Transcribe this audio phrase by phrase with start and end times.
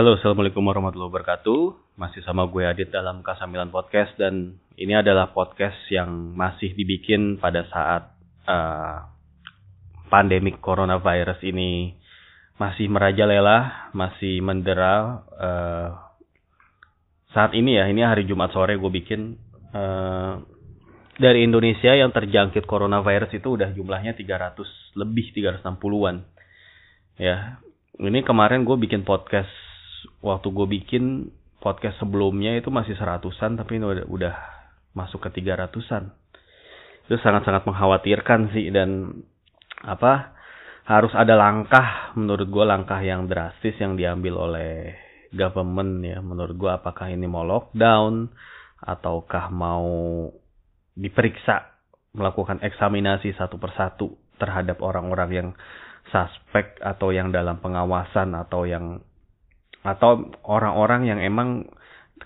[0.00, 1.60] Halo, Assalamualaikum warahmatullahi wabarakatuh.
[2.00, 7.68] Masih sama gue Adit dalam Kasamilan Podcast dan ini adalah podcast yang masih dibikin pada
[7.68, 8.08] saat
[8.48, 9.04] uh,
[10.08, 12.00] pandemik coronavirus ini
[12.56, 15.20] masih merajalela, masih mendera.
[15.36, 15.88] Uh,
[17.36, 19.36] saat ini ya, ini hari Jumat sore gue bikin
[19.76, 20.40] uh,
[21.20, 24.64] dari Indonesia yang terjangkit coronavirus itu udah jumlahnya 300
[24.96, 26.24] lebih 360-an.
[27.20, 27.60] Ya,
[28.00, 29.68] ini kemarin gue bikin podcast
[30.20, 31.04] waktu gue bikin
[31.60, 34.34] podcast sebelumnya itu masih seratusan tapi udah, udah
[34.96, 36.12] masuk ke tiga ratusan.
[37.08, 39.20] Itu sangat-sangat mengkhawatirkan sih dan
[39.84, 40.36] apa
[40.88, 44.96] harus ada langkah menurut gue langkah yang drastis yang diambil oleh
[45.32, 46.18] government ya.
[46.24, 48.28] Menurut gue apakah ini mau lockdown
[48.80, 49.88] ataukah mau
[50.96, 51.70] diperiksa
[52.16, 55.48] melakukan eksaminasi satu persatu terhadap orang-orang yang
[56.10, 58.98] suspek atau yang dalam pengawasan atau yang
[59.80, 61.64] atau orang-orang yang emang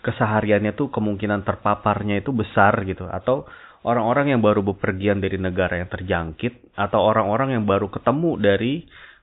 [0.02, 3.06] kesehariannya tuh kemungkinan terpaparnya itu besar gitu.
[3.06, 3.46] Atau
[3.86, 6.74] orang-orang yang baru bepergian dari negara yang terjangkit.
[6.74, 8.72] Atau orang-orang yang baru ketemu dari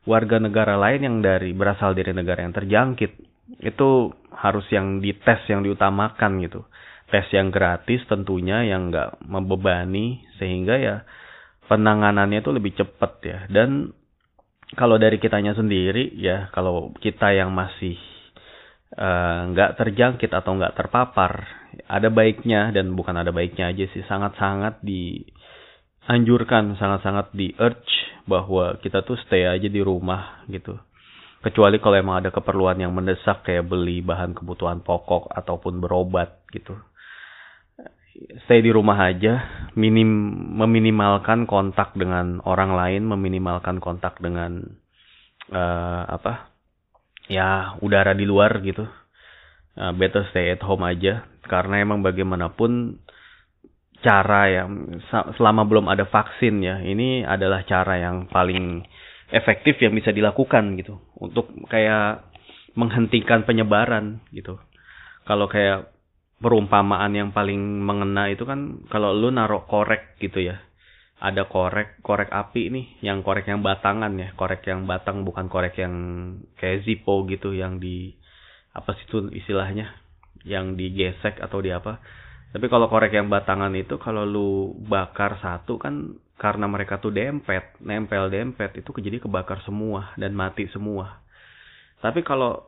[0.08, 3.12] warga negara lain yang dari berasal dari negara yang terjangkit.
[3.60, 6.64] Itu harus yang dites yang diutamakan gitu.
[7.12, 10.24] Tes yang gratis tentunya yang nggak membebani.
[10.40, 10.96] Sehingga ya
[11.68, 13.40] penanganannya itu lebih cepat ya.
[13.52, 13.92] Dan
[14.80, 18.00] kalau dari kitanya sendiri ya kalau kita yang masih
[18.92, 21.48] nggak uh, terjangkit atau nggak terpapar
[21.88, 27.96] ada baiknya dan bukan ada baiknya aja sih sangat-sangat dianjurkan sangat-sangat di urge
[28.28, 30.76] bahwa kita tuh stay aja di rumah gitu
[31.40, 36.76] kecuali kalau emang ada keperluan yang mendesak kayak beli bahan kebutuhan pokok ataupun berobat gitu
[38.46, 39.42] stay di rumah aja,
[39.74, 40.10] minim
[40.60, 44.62] meminimalkan kontak dengan orang lain, meminimalkan kontak dengan
[45.50, 46.51] uh, apa?
[47.30, 48.88] Ya, udara di luar gitu.
[49.78, 53.00] Uh, better stay at home aja karena emang bagaimanapun
[54.04, 55.00] cara yang
[55.38, 58.84] selama belum ada vaksin ya, ini adalah cara yang paling
[59.32, 62.28] efektif yang bisa dilakukan gitu untuk kayak
[62.76, 64.60] menghentikan penyebaran gitu.
[65.24, 65.92] Kalau kayak
[66.42, 70.58] perumpamaan yang paling mengena itu kan kalau lu naruh korek gitu ya
[71.22, 74.34] ada korek korek api nih yang korek yang batangan ya.
[74.34, 75.94] Korek yang batang bukan korek yang
[76.58, 78.18] kayak Zippo gitu yang di
[78.74, 79.94] apa sih itu istilahnya?
[80.42, 82.02] Yang digesek atau di apa.
[82.52, 87.78] Tapi kalau korek yang batangan itu kalau lu bakar satu kan karena mereka tuh dempet
[87.86, 91.22] nempel dempet itu jadi kebakar semua dan mati semua.
[92.02, 92.66] Tapi kalau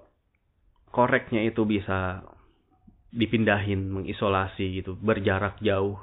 [0.94, 2.22] koreknya itu bisa
[3.10, 5.98] dipindahin mengisolasi gitu berjarak jauh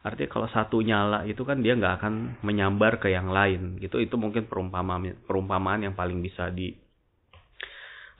[0.00, 3.76] artinya kalau satu nyala itu kan dia nggak akan menyambar ke yang lain.
[3.76, 4.00] Gitu.
[4.00, 6.72] Itu mungkin perumpamaan perumpamaan yang paling bisa di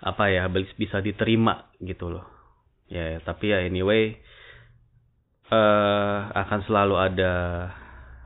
[0.01, 2.25] apa ya bisa diterima gitu loh.
[2.89, 4.17] Ya tapi ya anyway
[5.53, 7.33] uh, akan selalu ada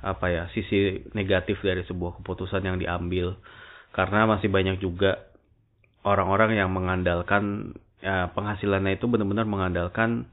[0.05, 3.39] apa ya sisi negatif dari sebuah keputusan yang diambil.
[3.95, 5.31] Karena masih banyak juga
[6.03, 10.29] orang-orang yang mengandalkan ya, penghasilannya itu benar-benar mengandalkan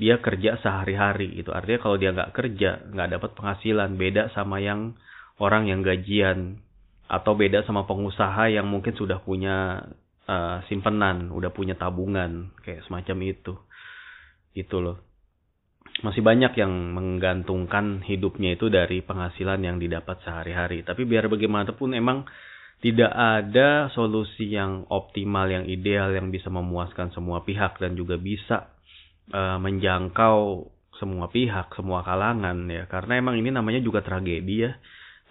[0.00, 3.94] dia kerja sehari-hari itu artinya kalau dia nggak kerja nggak dapat penghasilan.
[4.00, 4.96] Beda sama yang
[5.38, 6.58] orang yang gajian.
[7.12, 9.84] Atau beda sama pengusaha yang mungkin sudah punya
[10.24, 13.52] uh, simpenan udah punya tabungan kayak semacam itu.
[14.56, 14.96] Itu loh.
[16.00, 20.80] Masih banyak yang menggantungkan hidupnya itu dari penghasilan yang didapat sehari-hari.
[20.88, 22.24] Tapi biar bagaimanapun emang
[22.80, 27.76] tidak ada solusi yang optimal, yang ideal, yang bisa memuaskan semua pihak.
[27.76, 28.71] Dan juga bisa
[29.32, 30.68] uh, menjangkau
[31.00, 32.86] semua pihak, semua kalangan ya.
[32.86, 34.72] Karena emang ini namanya juga tragedi ya,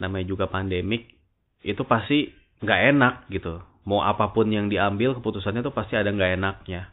[0.01, 1.07] namanya juga pandemik.
[1.61, 2.27] Itu pasti
[2.61, 3.61] nggak enak gitu.
[3.87, 6.91] Mau apa pun yang diambil keputusannya tuh pasti ada nggak enaknya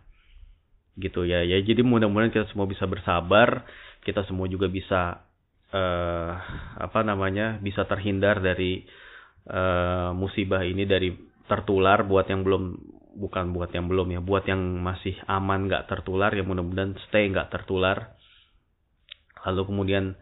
[0.98, 1.46] gitu ya.
[1.46, 3.64] Ya jadi mudah-mudahan kita semua bisa bersabar,
[4.02, 5.22] kita semua juga bisa
[5.72, 6.32] uh,
[6.76, 8.84] apa namanya bisa terhindar dari
[9.48, 11.14] uh, musibah ini dari
[11.48, 12.76] tertular buat yang belum
[13.18, 17.50] bukan buat yang belum ya buat yang masih aman nggak tertular ya mudah-mudahan stay nggak
[17.50, 18.14] tertular
[19.42, 20.14] lalu kemudian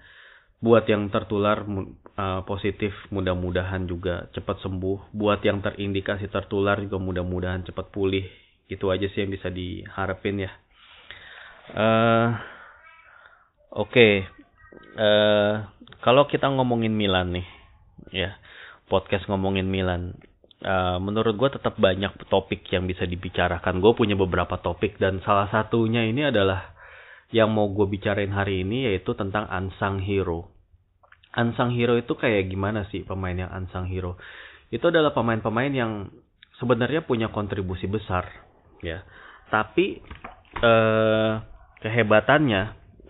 [0.65, 1.69] buat yang tertular
[2.17, 8.25] uh, positif mudah-mudahan juga cepat sembuh buat yang terindikasi tertular juga mudah-mudahan cepat pulih
[8.73, 10.51] itu aja sih yang bisa diharapin ya
[11.77, 12.29] uh,
[13.77, 14.25] oke okay.
[14.97, 15.69] uh,
[16.01, 17.47] kalau kita ngomongin Milan nih
[18.17, 18.41] ya
[18.87, 20.19] podcast ngomongin Milan.
[20.57, 23.85] Uh, menurut gue tetap banyak topik yang bisa dibicarakan.
[23.85, 26.77] Gue punya beberapa topik dan salah satunya ini adalah
[27.35, 30.49] yang mau gue bicarain hari ini yaitu tentang unsung hero.
[31.37, 34.17] Unsung hero itu kayak gimana sih pemain yang unsung hero?
[34.73, 36.09] Itu adalah pemain-pemain yang
[36.57, 38.25] sebenarnya punya kontribusi besar,
[38.81, 39.05] ya.
[39.53, 40.01] tapi
[40.65, 41.33] eh,
[41.85, 42.63] kehebatannya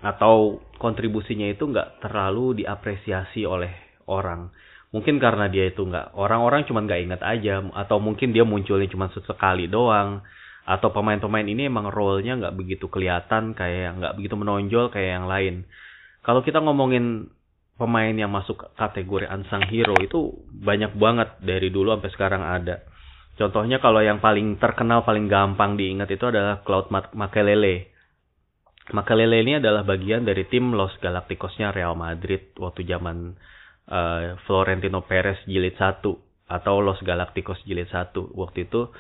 [0.03, 3.73] atau kontribusinya itu nggak terlalu diapresiasi oleh
[4.11, 4.53] orang.
[4.97, 9.13] Mungkin karena dia itu nggak orang-orang cuma nggak ingat aja atau mungkin dia munculnya cuma
[9.13, 10.25] sesekali doang
[10.65, 15.69] atau pemain-pemain ini emang role-nya nggak begitu kelihatan kayak nggak begitu menonjol kayak yang lain.
[16.25, 17.29] Kalau kita ngomongin
[17.77, 22.81] pemain yang masuk kategori unsung hero itu banyak banget dari dulu sampai sekarang ada.
[23.37, 27.93] Contohnya kalau yang paling terkenal paling gampang diingat itu adalah Claude Makelele.
[28.97, 33.37] Makelele ini adalah bagian dari tim Los Galacticosnya Real Madrid waktu zaman
[33.91, 36.03] uh, Florentino Perez jilid 1
[36.47, 38.15] atau Los Galacticos jilid 1.
[38.15, 38.91] Waktu itu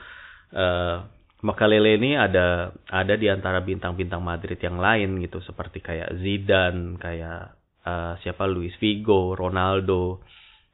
[0.54, 0.96] uh,
[1.44, 7.54] Makelele ini ada ada di antara bintang-bintang Madrid yang lain gitu seperti kayak Zidane, kayak
[7.84, 10.24] uh, siapa Luis Figo, Ronaldo.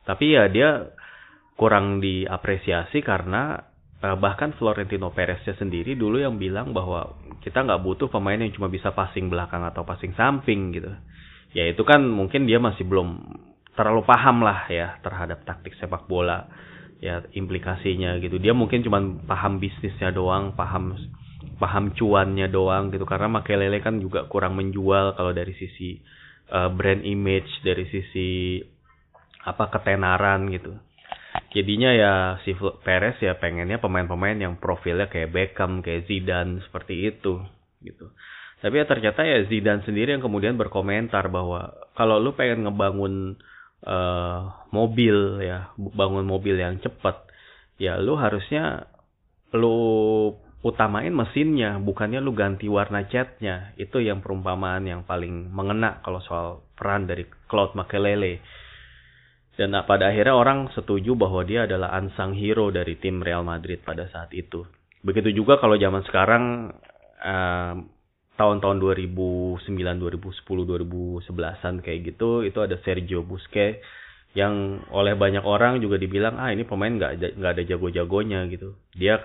[0.06, 0.86] Tapi ya dia
[1.58, 3.58] kurang diapresiasi karena
[4.18, 8.90] bahkan Florentino Pereznya sendiri dulu yang bilang bahwa kita nggak butuh pemain yang cuma bisa
[8.90, 10.90] passing belakang atau passing samping gitu.
[11.54, 13.18] Ya itu kan mungkin dia masih belum
[13.72, 16.48] terlalu paham lah ya terhadap taktik sepak bola
[17.02, 18.38] ya implikasinya gitu.
[18.38, 20.94] Dia mungkin cuma paham bisnisnya doang, paham
[21.58, 25.98] paham cuannya doang gitu karena Makelele kan juga kurang menjual kalau dari sisi
[26.50, 28.62] uh, brand image dari sisi
[29.42, 30.78] apa ketenaran gitu
[31.52, 32.12] jadinya ya
[32.44, 37.40] si Perez ya pengennya pemain-pemain yang profilnya kayak Beckham, kayak Zidane seperti itu
[37.84, 38.12] gitu.
[38.62, 43.36] Tapi ya ternyata ya Zidane sendiri yang kemudian berkomentar bahwa kalau lu pengen ngebangun
[43.86, 47.26] uh, mobil ya, bangun mobil yang cepat,
[47.78, 48.88] ya lu harusnya
[49.52, 49.76] lu
[50.62, 53.74] utamain mesinnya, bukannya lu ganti warna catnya.
[53.76, 56.46] Itu yang perumpamaan yang paling mengena kalau soal
[56.78, 58.40] peran dari Claude Makelele
[59.52, 63.84] dan nah, pada akhirnya orang setuju bahwa dia adalah unsung hero dari tim Real Madrid
[63.84, 64.64] pada saat itu.
[65.04, 66.72] Begitu juga kalau zaman sekarang
[67.20, 67.74] uh,
[68.42, 73.78] tahun-tahun 2009, 2010, 2011-an kayak gitu, itu ada Sergio Busquets
[74.34, 78.74] yang oleh banyak orang juga dibilang ah ini pemain nggak nggak ada jago-jagonya gitu.
[78.98, 79.22] Dia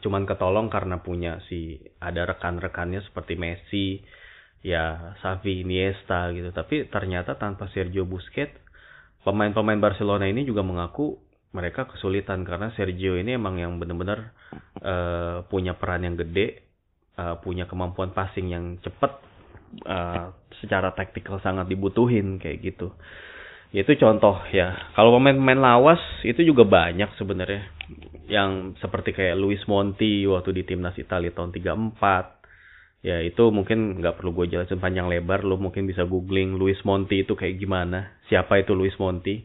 [0.00, 4.00] cuman ketolong karena punya si ada rekan-rekannya seperti Messi,
[4.64, 6.48] ya Xavi, Iniesta gitu.
[6.54, 8.56] Tapi ternyata tanpa Sergio Busquets
[9.26, 11.20] pemain-pemain Barcelona ini juga mengaku
[11.52, 14.32] mereka kesulitan karena Sergio ini emang yang benar-benar
[14.80, 16.67] uh, punya peran yang gede,
[17.18, 19.18] uh, punya kemampuan passing yang cepat,
[19.84, 20.30] uh,
[20.62, 22.94] secara taktikal sangat dibutuhin kayak gitu.
[23.68, 24.96] Itu contoh ya.
[24.96, 27.68] Kalau pemain-pemain lawas itu juga banyak sebenarnya.
[28.24, 32.38] Yang seperti kayak Luis Monti waktu di timnas Italia tahun 34
[32.98, 37.28] ya itu mungkin nggak perlu gue jelasin panjang lebar lo mungkin bisa googling Luis Monti
[37.28, 38.16] itu kayak gimana.
[38.32, 39.44] Siapa itu Luis Monti?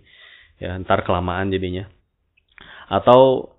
[0.56, 1.84] Ya ntar kelamaan jadinya.
[2.88, 3.53] Atau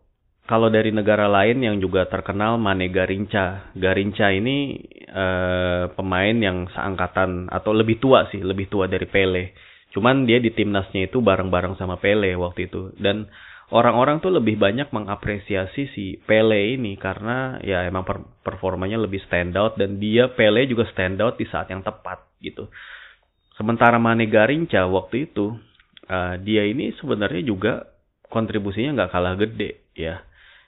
[0.45, 4.77] kalau dari negara lain yang juga terkenal Mane Garinca Garinca ini
[5.09, 9.57] eh, pemain yang seangkatan atau lebih tua sih lebih tua dari Pele
[9.95, 13.31] cuman dia di timnasnya itu bareng-bareng sama Pele waktu itu dan
[13.73, 19.57] orang-orang tuh lebih banyak mengapresiasi si Pele ini karena ya emang per performanya lebih stand
[19.57, 22.69] out dan dia Pele juga stand out di saat yang tepat gitu.
[23.55, 25.55] Sementara Mane Garinca waktu itu
[26.11, 27.73] uh, dia ini sebenarnya juga
[28.29, 30.21] kontribusinya nggak kalah gede ya.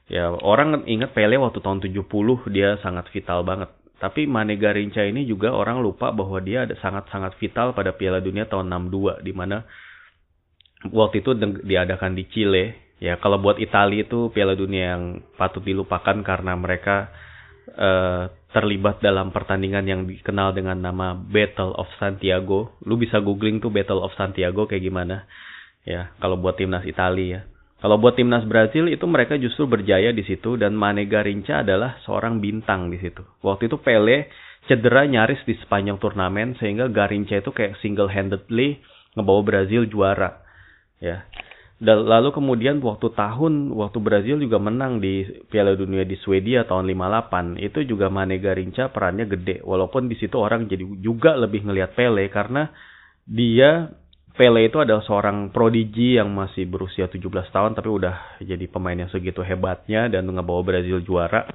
[0.06, 2.06] Ya orang ingat Pele waktu tahun 70
[2.54, 3.70] dia sangat vital banget.
[3.96, 8.44] Tapi Mane Garinca ini juga orang lupa bahwa dia ada sangat-sangat vital pada Piala Dunia
[8.44, 9.64] tahun 62 di mana
[10.92, 11.32] waktu itu
[11.64, 17.12] diadakan di Chile Ya kalau buat Italia itu Piala Dunia yang patut dilupakan karena mereka
[17.76, 22.72] uh, terlibat dalam pertandingan yang dikenal dengan nama Battle of Santiago.
[22.88, 25.28] Lu bisa googling tuh Battle of Santiago kayak gimana.
[25.84, 27.40] Ya kalau buat timnas Italia ya.
[27.86, 32.42] Kalau buat timnas Brazil itu mereka justru berjaya di situ dan Mane Garinca adalah seorang
[32.42, 33.22] bintang di situ.
[33.46, 34.26] Waktu itu Pele
[34.66, 38.82] cedera nyaris di sepanjang turnamen sehingga Garinca itu kayak single handedly
[39.14, 40.34] ngebawa Brazil juara.
[40.98, 41.30] Ya.
[41.78, 46.90] Dan lalu kemudian waktu tahun waktu Brazil juga menang di Piala Dunia di Swedia tahun
[46.90, 51.94] 58 itu juga Mane Garinca perannya gede walaupun di situ orang jadi juga lebih ngelihat
[51.94, 52.66] Pele karena
[53.30, 53.94] dia
[54.36, 59.08] Pele itu adalah seorang prodigi yang masih berusia 17 tahun tapi udah jadi pemain yang
[59.08, 61.48] segitu hebatnya dan ngebawa Brazil juara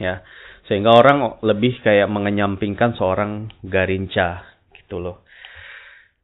[0.00, 0.24] ya
[0.64, 5.20] sehingga orang lebih kayak mengenyampingkan seorang Garinca gitu loh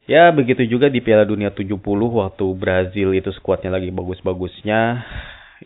[0.06, 5.02] Ya begitu juga di Piala Dunia 70 waktu Brazil itu skuadnya lagi bagus-bagusnya.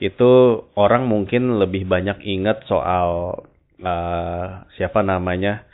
[0.00, 3.36] Itu orang mungkin lebih banyak ingat soal
[3.84, 4.48] uh,
[4.80, 5.68] siapa namanya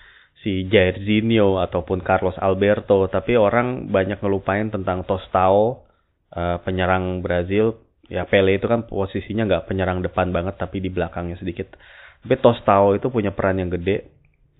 [0.46, 3.10] si Jairzinho ataupun Carlos Alberto.
[3.10, 5.82] Tapi orang banyak ngelupain tentang Tostao
[6.30, 7.82] uh, penyerang Brazil.
[8.06, 11.74] Ya Pele itu kan posisinya nggak penyerang depan banget tapi di belakangnya sedikit.
[12.22, 14.06] Tapi Tostao itu punya peran yang gede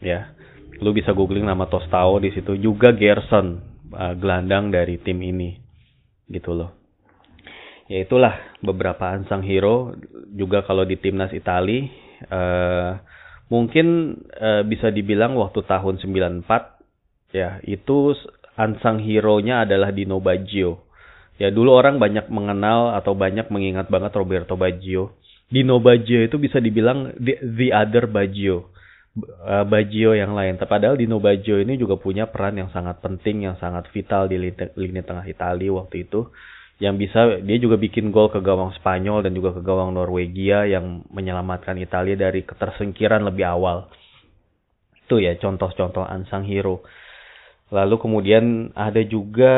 [0.03, 0.35] ya.
[0.83, 3.63] Lu bisa googling nama Tostao di situ juga Gerson
[3.95, 5.55] uh, gelandang dari tim ini
[6.27, 6.75] gitu loh.
[7.87, 9.95] Ya itulah beberapa ansang hero
[10.35, 11.87] juga kalau di timnas Itali
[12.27, 12.99] uh,
[13.47, 16.47] mungkin uh, bisa dibilang waktu tahun 94
[17.35, 18.17] ya itu
[18.59, 20.85] ansang hero-nya adalah Dino Baggio.
[21.37, 25.13] Ya dulu orang banyak mengenal atau banyak mengingat banget Roberto Baggio
[25.47, 28.75] Dino Baggio itu bisa dibilang the, the other Baggio.
[29.17, 30.59] Uh, Baggio yang lain.
[30.61, 34.67] Padahal Dino Baggio ini juga punya peran yang sangat penting, yang sangat vital di lini,
[34.77, 36.29] lini tengah Italia waktu itu.
[36.77, 41.09] Yang bisa, dia juga bikin gol ke gawang Spanyol dan juga ke gawang Norwegia yang
[41.09, 43.89] menyelamatkan Italia dari ketersingkiran lebih awal.
[45.01, 46.85] Itu ya contoh-contoh ansang hero.
[47.73, 48.45] Lalu kemudian
[48.77, 49.55] ada juga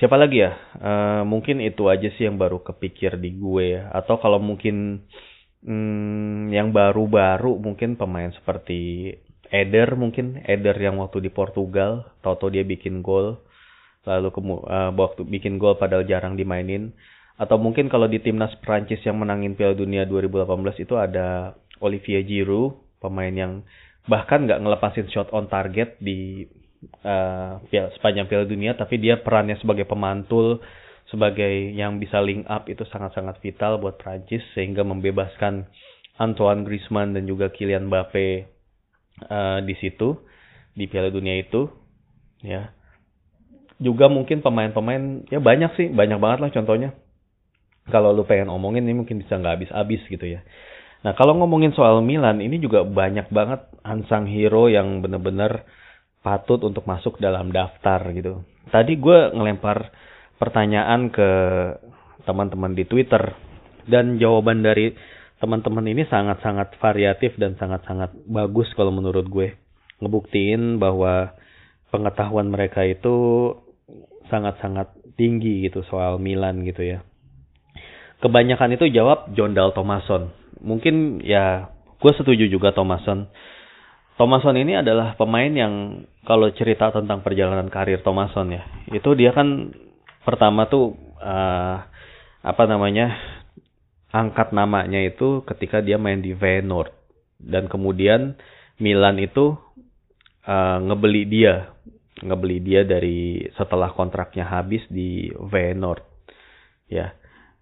[0.00, 0.56] siapa lagi ya?
[0.80, 3.92] Uh, mungkin itu aja sih yang baru kepikir di gue ya.
[3.92, 5.04] Atau kalau mungkin
[5.60, 9.12] hmm, yang baru-baru mungkin pemain seperti
[9.52, 13.36] Eder mungkin Eder yang waktu di Portugal, tau-tau dia bikin gol,
[14.02, 16.94] lalu kemu uh, waktu bikin gol padahal jarang dimainin.
[17.40, 22.78] Atau mungkin kalau di timnas Prancis yang menangin Piala Dunia 2018 itu ada Olivier Giroud,
[23.02, 23.66] pemain yang
[24.06, 26.46] bahkan nggak ngelepasin shot on target di
[27.06, 27.62] uh,
[27.98, 30.58] sepanjang Piala Dunia tapi dia perannya sebagai pemantul
[31.10, 35.66] sebagai yang bisa link up itu sangat-sangat vital buat Prancis sehingga membebaskan
[36.18, 38.26] Antoine Griezmann dan juga Kylian Mbappe
[39.26, 40.18] uh, di situ
[40.74, 41.68] di Piala Dunia itu
[42.42, 42.74] ya
[43.82, 46.90] juga mungkin pemain-pemain ya banyak sih banyak banget lah contohnya
[47.90, 50.40] kalau lu pengen omongin ini mungkin bisa nggak habis-habis gitu ya
[51.02, 55.66] nah kalau ngomongin soal Milan ini juga banyak banget ansang hero yang bener-bener
[56.22, 58.46] patut untuk masuk dalam daftar gitu.
[58.70, 59.90] Tadi gue ngelempar
[60.38, 61.28] pertanyaan ke
[62.22, 63.34] teman-teman di Twitter
[63.90, 64.94] dan jawaban dari
[65.42, 69.58] teman-teman ini sangat-sangat variatif dan sangat-sangat bagus kalau menurut gue.
[69.98, 71.34] Ngebuktiin bahwa
[71.90, 73.14] pengetahuan mereka itu
[74.32, 77.04] sangat-sangat tinggi gitu soal Milan gitu ya.
[78.24, 80.32] Kebanyakan itu jawab John Dal Thomason.
[80.64, 81.68] Mungkin ya
[82.00, 83.28] gue setuju juga Thomason
[84.20, 88.62] Thomason ini adalah pemain yang kalau cerita tentang perjalanan karir Thomason ya,
[88.92, 89.72] itu dia kan
[90.22, 91.76] pertama tuh uh,
[92.44, 93.16] apa namanya
[94.12, 96.92] angkat namanya itu ketika dia main di Feyenoord
[97.40, 98.36] dan kemudian
[98.76, 99.56] Milan itu
[100.44, 101.71] uh, ngebeli dia
[102.22, 106.02] ngebeli dia dari setelah kontraknya habis di Feyenoord
[106.88, 107.12] ya.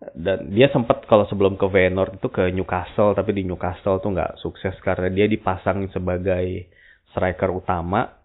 [0.00, 4.40] Dan dia sempat kalau sebelum ke Feyenoord itu ke Newcastle tapi di Newcastle tuh nggak
[4.40, 6.72] sukses karena dia dipasang sebagai
[7.12, 8.20] striker utama.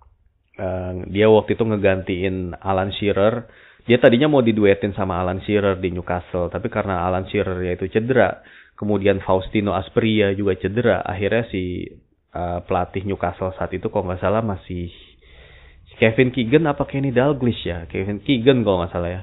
[0.56, 3.44] Uh, dia waktu itu ngegantiin Alan Shearer.
[3.84, 7.92] Dia tadinya mau diduetin sama Alan Shearer di Newcastle tapi karena Alan Shearer ya itu
[7.92, 8.40] cedera
[8.76, 11.88] kemudian Faustino Aspria juga cedera akhirnya si
[12.36, 14.92] uh, pelatih Newcastle saat itu kalau nggak salah masih
[15.96, 17.88] Kevin Keegan apa Kenny Dalglish ya?
[17.88, 19.22] Kevin Keegan kalau nggak salah ya.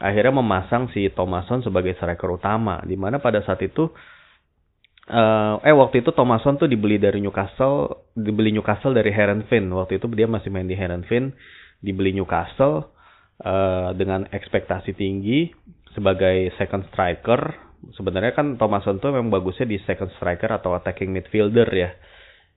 [0.00, 3.88] Akhirnya memasang si Thomason sebagai striker utama di mana pada saat itu
[5.12, 10.08] uh, eh waktu itu Thomason tuh dibeli dari Newcastle dibeli Newcastle dari Herenveen waktu itu
[10.16, 11.36] dia masih main di Herenveen
[11.84, 12.96] dibeli Newcastle
[13.44, 15.52] uh, dengan ekspektasi tinggi
[15.92, 17.68] sebagai second striker.
[17.96, 21.90] Sebenarnya kan Thomason tuh memang bagusnya di second striker atau attacking midfielder ya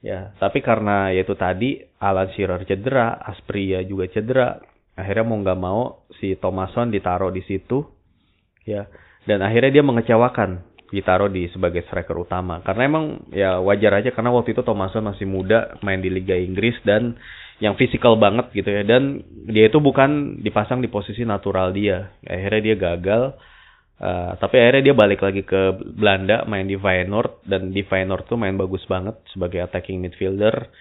[0.03, 4.59] ya tapi karena yaitu tadi Alan Shearer cedera Aspria juga cedera
[4.93, 5.81] akhirnya mau nggak mau
[6.21, 7.81] si Thomason ditaruh di situ
[8.67, 8.87] ya.
[9.23, 12.59] Dan akhirnya dia mengecewakan ditaruh di sebagai striker utama.
[12.61, 16.75] Karena emang ya wajar aja karena waktu itu Thomason masih muda main di Liga Inggris
[16.83, 17.17] dan
[17.63, 18.83] yang fisikal banget gitu ya.
[18.83, 22.11] Dan dia itu bukan dipasang di posisi natural dia.
[22.27, 23.23] Akhirnya dia gagal
[23.99, 28.39] uh, tapi akhirnya dia balik lagi ke Belanda main di Feyenoord dan di Feyenoord tuh
[28.39, 30.71] main bagus banget sebagai attacking midfielder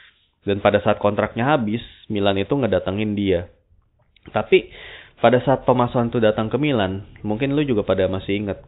[0.47, 3.50] dan pada saat kontraknya habis Milan itu ngedatengin dia
[4.31, 4.71] tapi
[5.23, 8.59] pada saat Thomason itu datang ke Milan, mungkin lu juga pada masih ingat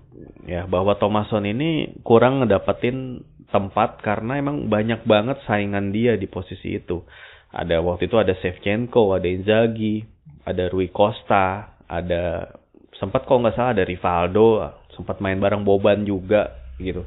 [0.47, 6.79] ya bahwa Thomason ini kurang ngedapetin tempat karena emang banyak banget saingan dia di posisi
[6.79, 7.03] itu.
[7.51, 10.07] Ada waktu itu ada Shevchenko, ada Inzaghi,
[10.47, 12.55] ada Rui Costa, ada
[12.99, 14.63] sempat kok nggak salah ada Rivaldo,
[14.95, 17.03] sempat main bareng Boban juga gitu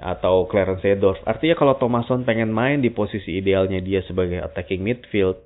[0.00, 1.20] atau Clarence Seedorf.
[1.28, 5.38] Artinya kalau Thomason pengen main di posisi idealnya dia sebagai attacking midfield,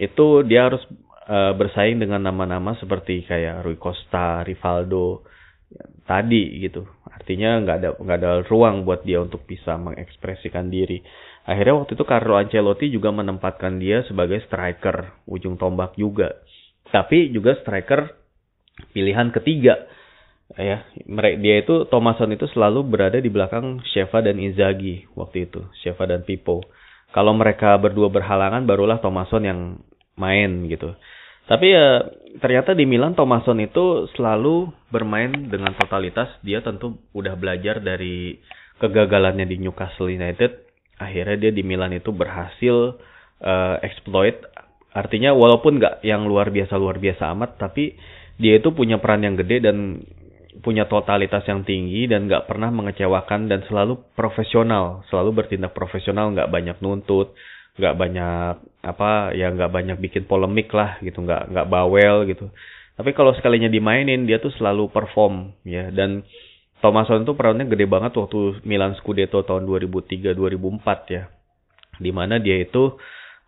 [0.00, 0.82] itu dia harus
[1.28, 5.22] uh, bersaing dengan nama-nama seperti kayak Rui Costa, Rivaldo
[5.70, 6.82] ya, tadi gitu.
[7.12, 10.98] Artinya nggak ada nggak ada ruang buat dia untuk bisa mengekspresikan diri.
[11.42, 16.42] Akhirnya waktu itu Carlo Ancelotti juga menempatkan dia sebagai striker ujung tombak juga.
[16.90, 18.21] Tapi juga striker
[18.92, 19.88] pilihan ketiga.
[20.52, 25.64] ya mereka dia itu Thomason itu selalu berada di belakang Sheva dan Inzaghi waktu itu
[25.80, 26.60] Sheva dan Pipo.
[27.12, 29.60] Kalau mereka berdua berhalangan barulah Thomason yang
[30.16, 30.92] main gitu.
[31.48, 32.06] Tapi ya
[32.40, 36.30] ternyata di Milan Thomason itu selalu bermain dengan totalitas.
[36.40, 38.38] Dia tentu udah belajar dari
[38.78, 40.68] kegagalannya di Newcastle United.
[41.02, 42.96] Akhirnya dia di Milan itu berhasil
[43.42, 44.38] uh, exploit.
[44.92, 47.96] Artinya walaupun nggak yang luar biasa luar biasa amat tapi
[48.40, 50.00] dia itu punya peran yang gede dan
[50.60, 56.52] punya totalitas yang tinggi dan nggak pernah mengecewakan dan selalu profesional, selalu bertindak profesional, nggak
[56.52, 57.32] banyak nuntut,
[57.80, 62.52] nggak banyak apa ya nggak banyak bikin polemik lah gitu, nggak nggak bawel gitu.
[62.92, 66.22] Tapi kalau sekalinya dimainin dia tuh selalu perform ya dan
[66.82, 71.30] Thomason tuh perannya gede banget waktu Milan Scudetto tahun 2003 2004 ya.
[72.02, 72.98] Di mana dia itu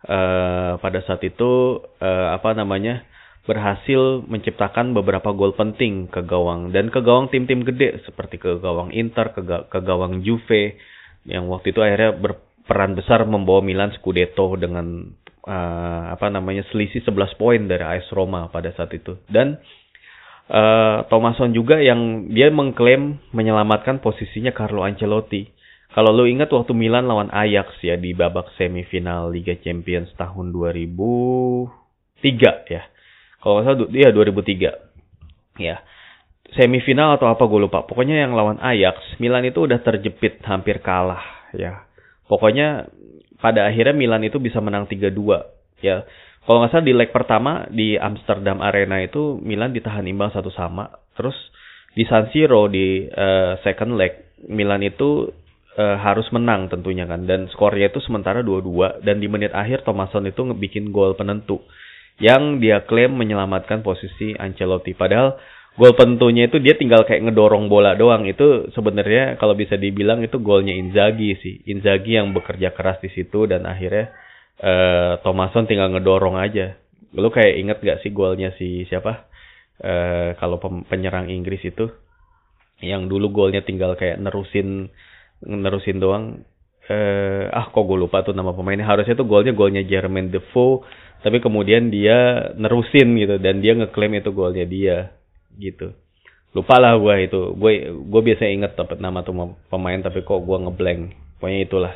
[0.07, 3.03] uh, pada saat itu uh, apa namanya?
[3.45, 8.89] Berhasil menciptakan beberapa gol penting ke gawang dan ke gawang tim-tim gede seperti ke gawang
[8.89, 10.81] Inter, ke, ga ke gawang Juve
[11.29, 15.13] yang waktu itu akhirnya berperan besar membawa Milan Scudetto dengan
[15.45, 19.13] uh, apa namanya selisih 11 poin dari AS Roma pada saat itu.
[19.29, 19.61] Dan
[20.49, 25.53] uh, Thomason juga yang dia mengklaim menyelamatkan posisinya Carlo Ancelotti.
[25.93, 32.73] Kalau lu ingat waktu Milan lawan Ajax ya di babak semifinal Liga Champions tahun 2003
[32.73, 32.83] ya
[33.45, 35.77] kalau nggak salah dia 2003 ya.
[36.57, 37.85] Semifinal atau apa gue lupa.
[37.85, 41.21] Pokoknya yang lawan Ajax Milan itu udah terjepit hampir kalah
[41.53, 41.85] ya.
[42.25, 42.89] Pokoknya
[43.37, 46.01] pada akhirnya Milan itu bisa menang 3-2 ya.
[46.41, 50.89] Kalau nggak salah di leg pertama di Amsterdam Arena itu Milan ditahan imbang satu sama.
[51.13, 51.37] Terus
[51.93, 55.29] di San Siro di uh, second leg Milan itu
[55.77, 57.29] uh, harus menang tentunya kan.
[57.29, 61.61] Dan skornya itu sementara 2-2 dan di menit akhir Thomason itu ngebikin gol penentu
[62.21, 64.95] yang dia klaim menyelamatkan posisi Ancelotti.
[64.95, 65.35] Padahal
[65.75, 68.23] gol pentunya itu dia tinggal kayak ngedorong bola doang.
[68.23, 71.55] Itu sebenarnya kalau bisa dibilang itu golnya Inzaghi sih.
[71.67, 74.15] Inzaghi yang bekerja keras di situ dan akhirnya
[74.63, 76.79] uh, Thomason tinggal ngedorong aja.
[77.15, 79.27] Lu kayak inget gak sih golnya si siapa?
[79.75, 80.55] Uh, kalau
[80.87, 81.91] penyerang Inggris itu
[82.79, 84.87] yang dulu golnya tinggal kayak nerusin
[85.43, 86.43] nerusin doang
[86.85, 90.85] eh ah kok gue lupa tuh nama pemainnya harusnya tuh golnya golnya Jermaine Defoe
[91.25, 95.09] tapi kemudian dia nerusin gitu dan dia ngeklaim itu golnya dia
[95.57, 95.89] gitu.
[96.53, 97.57] Lupa lah gue itu.
[97.57, 101.17] Gue gue biasa inget dapat nama tuh pemain tapi kok gue ngeblank.
[101.41, 101.93] Pokoknya itulah.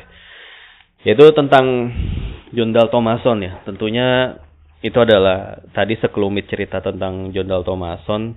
[1.06, 1.94] Itu tentang
[2.50, 3.62] Jondal Thomason ya.
[3.62, 4.34] Tentunya
[4.82, 8.34] itu adalah tadi sekelumit cerita tentang Jondal Thomason.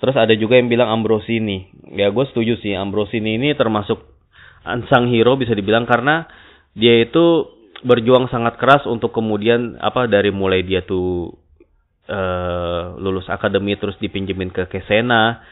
[0.00, 1.68] Terus ada juga yang bilang Ambrosini.
[1.92, 4.00] Ya gue setuju sih Ambrosini ini termasuk
[4.64, 6.24] ansang hero bisa dibilang karena
[6.72, 11.34] dia itu berjuang sangat keras untuk kemudian apa dari mulai dia tuh
[12.06, 15.42] uh, lulus akademi terus dipinjemin ke Kesena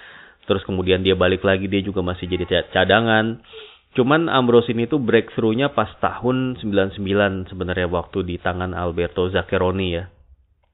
[0.51, 3.39] terus kemudian dia balik lagi dia juga masih jadi cadangan.
[3.95, 10.11] Cuman Ambrose ini tuh breakthrough-nya pas tahun 99 sebenarnya waktu di tangan Alberto Zaccheroni ya.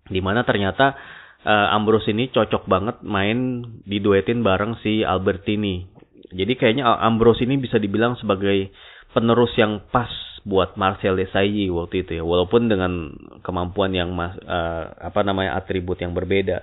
[0.08, 0.96] Di mana ternyata
[1.44, 5.84] uh, Ambrose ini cocok banget main diduetin bareng si Albertini.
[6.32, 8.72] Jadi kayaknya Ambrose ini bisa dibilang sebagai
[9.12, 10.08] penerus yang pas
[10.46, 13.10] buat Marcel Desailly waktu itu ya walaupun dengan
[13.42, 16.62] kemampuan yang uh, apa namanya atribut yang berbeda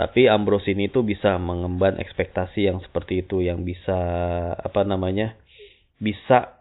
[0.00, 4.00] tapi Ambrose ini tuh bisa mengemban ekspektasi yang seperti itu yang bisa
[4.56, 5.36] apa namanya
[6.00, 6.56] bisa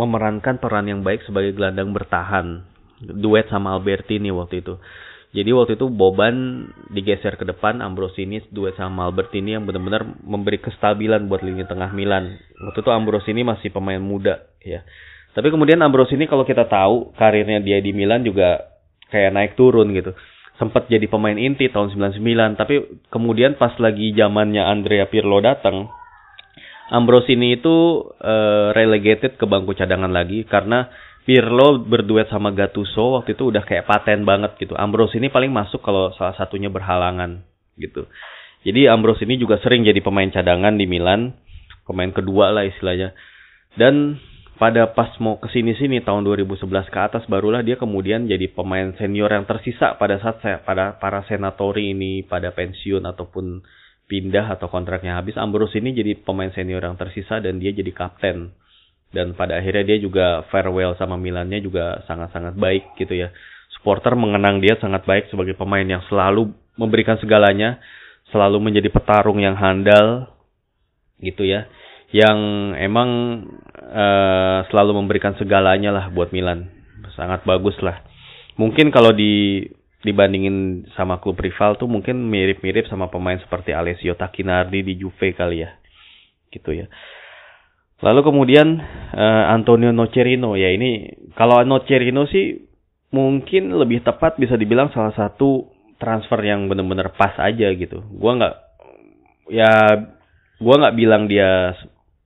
[0.00, 2.64] memerankan peran yang baik sebagai gelandang bertahan
[3.04, 4.80] duet sama Albertini waktu itu
[5.28, 11.28] jadi waktu itu Boban digeser ke depan, Ambrosini duet sama Albertini yang benar-benar memberi kestabilan
[11.28, 12.40] buat lini tengah Milan.
[12.64, 14.88] Waktu itu Ambrosini masih pemain muda ya.
[15.36, 18.68] Tapi kemudian Ambrose ini kalau kita tahu karirnya dia di Milan juga
[19.12, 20.12] kayak naik turun gitu.
[20.58, 22.82] Sempat jadi pemain inti tahun 99, tapi
[23.14, 25.86] kemudian pas lagi zamannya Andrea Pirlo datang,
[26.88, 30.88] Ambrose ini itu uh, relegated ke bangku cadangan lagi karena
[31.28, 34.72] Pirlo berduet sama Gattuso waktu itu udah kayak paten banget gitu.
[34.72, 37.44] Ambrose ini paling masuk kalau salah satunya berhalangan
[37.76, 38.08] gitu.
[38.64, 41.36] Jadi Ambrose ini juga sering jadi pemain cadangan di Milan,
[41.84, 43.12] pemain kedua lah istilahnya.
[43.76, 44.16] Dan
[44.58, 48.90] pada pas mau ke sini sini tahun 2011 ke atas barulah dia kemudian jadi pemain
[48.98, 53.62] senior yang tersisa pada saat saya pada para senatori ini pada pensiun ataupun
[54.10, 55.38] pindah atau kontraknya habis.
[55.38, 58.50] Ambrose ini jadi pemain senior yang tersisa dan dia jadi kapten.
[59.08, 63.32] Dan pada akhirnya dia juga farewell sama Milannya juga sangat-sangat baik gitu ya.
[63.78, 67.78] Supporter mengenang dia sangat baik sebagai pemain yang selalu memberikan segalanya
[68.32, 70.28] selalu menjadi petarung yang handal
[71.20, 71.66] gitu ya
[72.08, 73.10] yang emang
[73.76, 76.72] uh, selalu memberikan segalanya lah buat Milan.
[77.12, 78.00] Sangat bagus lah.
[78.56, 79.64] Mungkin kalau di
[79.98, 85.66] dibandingin sama klub rival tuh mungkin mirip-mirip sama pemain seperti Alessio Takinardi di Juve kali
[85.66, 85.74] ya.
[86.48, 86.86] Gitu ya.
[87.98, 88.78] Lalu kemudian
[89.12, 92.62] uh, Antonio Nocerino ya ini kalau Nocerino sih
[93.10, 95.66] mungkin lebih tepat bisa dibilang salah satu
[95.98, 97.98] transfer yang benar-benar pas aja gitu.
[98.14, 98.54] Gua nggak
[99.50, 99.72] ya
[100.62, 101.74] gua nggak bilang dia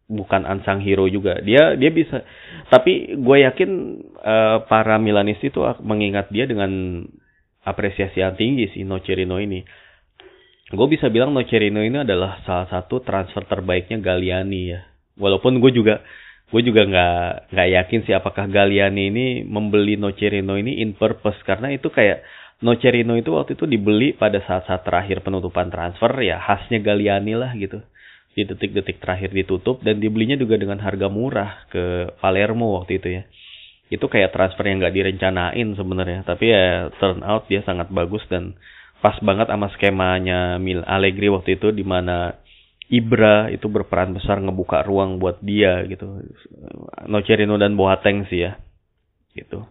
[0.09, 1.39] bukan ansang hero juga.
[1.43, 2.23] Dia dia bisa
[2.71, 3.71] tapi gue yakin
[4.23, 7.03] uh, para Milanis itu mengingat dia dengan
[7.63, 9.63] apresiasi yang tinggi si Nocerino ini.
[10.73, 16.01] Gue bisa bilang Nocerino ini adalah salah satu transfer terbaiknya Galliani ya walaupun gue juga
[16.53, 21.73] gue juga nggak nggak yakin sih apakah Galliani ini membeli Nocerino ini in purpose karena
[21.73, 22.25] itu kayak
[22.63, 27.81] Nocerino itu waktu itu dibeli pada saat-saat terakhir penutupan transfer ya khasnya Galliani lah gitu
[28.33, 33.23] di detik-detik terakhir ditutup dan dibelinya juga dengan harga murah ke Palermo waktu itu ya
[33.93, 38.57] itu kayak transfer yang nggak direncanain sebenarnya tapi ya turn out dia sangat bagus dan
[39.05, 42.41] pas banget sama skemanya Mil Allegri waktu itu di mana
[42.93, 46.29] Ibra itu berperan besar ngebuka ruang buat dia gitu.
[47.09, 48.61] Nocerino dan Boateng sih ya.
[49.33, 49.65] Gitu.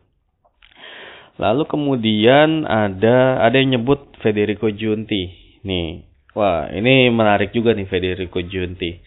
[1.38, 5.30] Lalu kemudian ada ada yang nyebut Federico Giunti.
[5.62, 8.98] Nih, wah ini menarik juga nih Federico Giunti.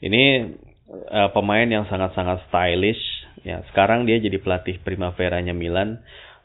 [0.00, 0.22] Ini
[0.90, 3.02] uh, pemain yang sangat-sangat stylish.
[3.40, 6.00] Ya, sekarang dia jadi pelatih Primavera-nya Milan.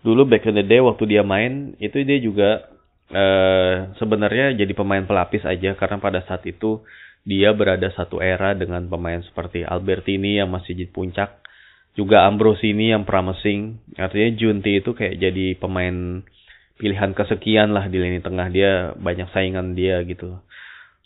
[0.06, 2.69] Dulu back in the day waktu dia main itu dia juga
[3.10, 6.86] uh, sebenarnya jadi pemain pelapis aja karena pada saat itu
[7.26, 11.41] dia berada satu era dengan pemain seperti Albertini yang masih di puncak,
[11.98, 13.82] juga Ambrosini yang promising.
[13.98, 16.21] Artinya Junti itu kayak jadi pemain
[16.75, 20.39] pilihan kesekian lah di lini tengah dia banyak saingan dia gitu.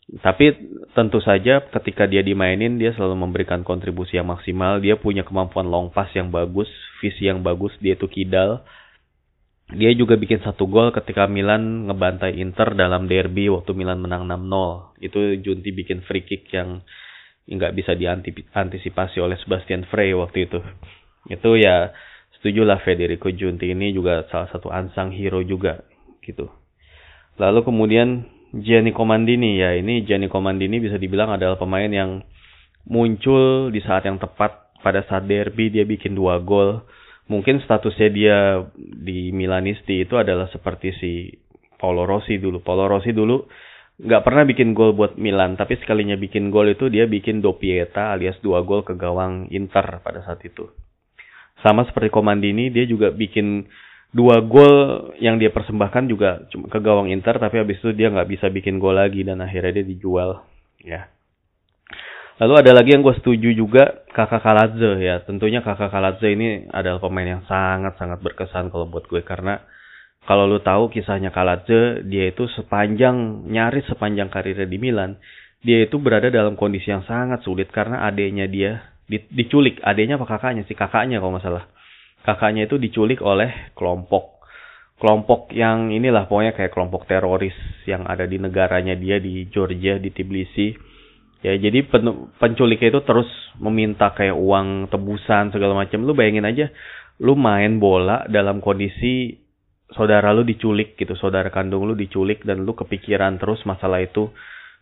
[0.10, 0.58] Tapi
[0.98, 4.82] tentu saja ketika dia dimainin dia selalu memberikan kontribusi yang maksimal.
[4.82, 8.66] Dia punya kemampuan long pass yang bagus, visi yang bagus, dia itu kidal
[9.70, 14.98] dia juga bikin satu gol ketika Milan ngebantai Inter dalam derby waktu Milan menang 6-0.
[14.98, 16.82] Itu Junti bikin free kick yang
[17.46, 20.58] nggak bisa diantisipasi oleh Sebastian Frey waktu itu.
[21.30, 21.94] Itu ya
[22.40, 25.84] setujulah Federico Junti ini juga salah satu ansang hero juga
[26.24, 26.48] gitu.
[27.40, 32.24] Lalu kemudian Gianni Comandini ya ini Gianni Comandini bisa dibilang adalah pemain yang
[32.90, 36.88] muncul di saat yang tepat pada saat derby dia bikin dua gol
[37.30, 38.38] mungkin statusnya dia
[38.76, 41.12] di Milanisti itu adalah seperti si
[41.80, 42.60] Paolo Rossi dulu.
[42.60, 43.46] Paolo Rossi dulu
[44.00, 48.36] nggak pernah bikin gol buat Milan, tapi sekalinya bikin gol itu dia bikin dopieta alias
[48.44, 50.68] dua gol ke gawang Inter pada saat itu.
[51.60, 53.68] Sama seperti Komandini, dia juga bikin
[54.10, 58.48] dua gol yang dia persembahkan juga ke gawang Inter, tapi habis itu dia nggak bisa
[58.50, 60.44] bikin gol lagi dan akhirnya dia dijual.
[60.80, 61.12] Ya,
[62.40, 65.20] Lalu ada lagi yang gue setuju juga kakak Kaladze ya.
[65.28, 69.60] Tentunya kakak Kaladze ini adalah pemain yang sangat-sangat berkesan kalau buat gue karena
[70.24, 75.20] kalau lu tahu kisahnya Kaladze, dia itu sepanjang nyaris sepanjang karirnya di Milan,
[75.60, 79.82] dia itu berada dalam kondisi yang sangat sulit karena adiknya dia diculik.
[79.82, 80.78] Adiknya apa kakaknya sih?
[80.78, 81.66] Kakaknya kalau nggak salah.
[82.24, 84.38] Kakaknya itu diculik oleh kelompok
[85.00, 87.56] kelompok yang inilah pokoknya kayak kelompok teroris
[87.88, 90.76] yang ada di negaranya dia di Georgia di Tbilisi
[91.40, 96.04] Ya jadi pen, penculiknya itu terus meminta kayak uang tebusan segala macam.
[96.04, 96.68] Lu bayangin aja,
[97.24, 99.40] lu main bola dalam kondisi
[99.96, 104.28] saudara lu diculik gitu, saudara kandung lu diculik dan lu kepikiran terus masalah itu.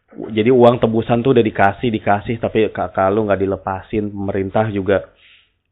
[0.07, 4.07] Jadi uang tebusan tuh udah dikasih dikasih tapi kakak lu nggak dilepasin.
[4.07, 5.11] Pemerintah juga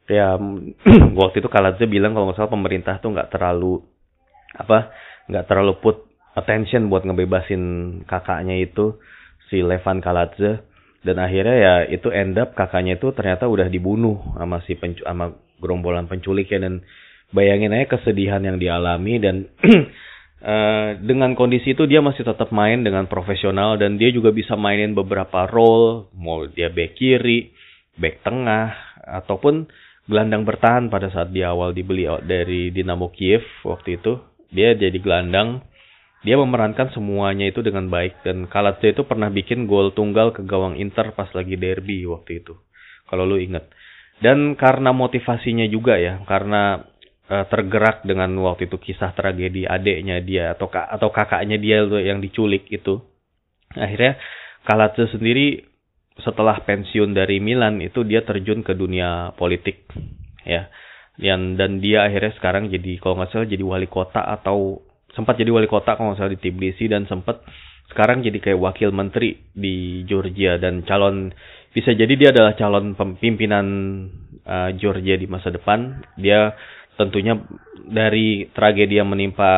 [0.06, 0.38] ya
[1.20, 3.82] waktu itu Kaladze bilang kalau nggak salah pemerintah tuh nggak terlalu
[4.56, 4.94] apa
[5.28, 5.98] nggak terlalu put
[6.38, 7.64] attention buat ngebebasin
[8.06, 9.00] kakaknya itu
[9.50, 10.62] si Levan Kaladze
[11.06, 15.34] dan akhirnya ya itu end up kakaknya itu ternyata udah dibunuh sama si pencu sama
[15.62, 16.82] gerombolan penculik ya dan
[17.34, 19.50] bayangin aja kesedihan yang dialami dan
[20.46, 24.94] uh, dengan kondisi itu dia masih tetap main dengan profesional dan dia juga bisa mainin
[24.94, 27.50] beberapa role mau dia back kiri
[27.98, 29.66] back tengah ataupun
[30.06, 34.22] gelandang bertahan pada saat di awal dibeli dari Dinamo Kiev waktu itu
[34.54, 35.66] dia jadi gelandang
[36.26, 40.74] dia memerankan semuanya itu dengan baik dan Kalatse itu pernah bikin gol tunggal ke gawang
[40.74, 42.58] Inter pas lagi derby waktu itu.
[43.06, 43.70] Kalau lu inget.
[44.18, 46.82] Dan karena motivasinya juga ya, karena
[47.30, 52.70] uh, tergerak dengan waktu itu kisah tragedi adiknya dia atau atau kakaknya dia yang diculik
[52.70, 53.02] itu.
[53.76, 54.16] Akhirnya
[54.66, 55.62] Kalatse sendiri
[56.18, 59.86] setelah pensiun dari Milan itu dia terjun ke dunia politik
[60.42, 60.68] ya.
[61.16, 64.84] Dan dan dia akhirnya sekarang jadi kalau nggak salah jadi wali kota atau
[65.16, 67.40] sempat jadi wali kota kalau nggak salah di Tbilisi dan sempat
[67.94, 71.32] sekarang jadi kayak wakil menteri di Georgia dan calon
[71.72, 73.68] bisa jadi dia adalah calon pimpinan
[74.48, 76.04] uh, Georgia di masa depan.
[76.16, 76.56] Dia
[76.96, 77.40] tentunya
[77.86, 79.54] dari tragedi yang menimpa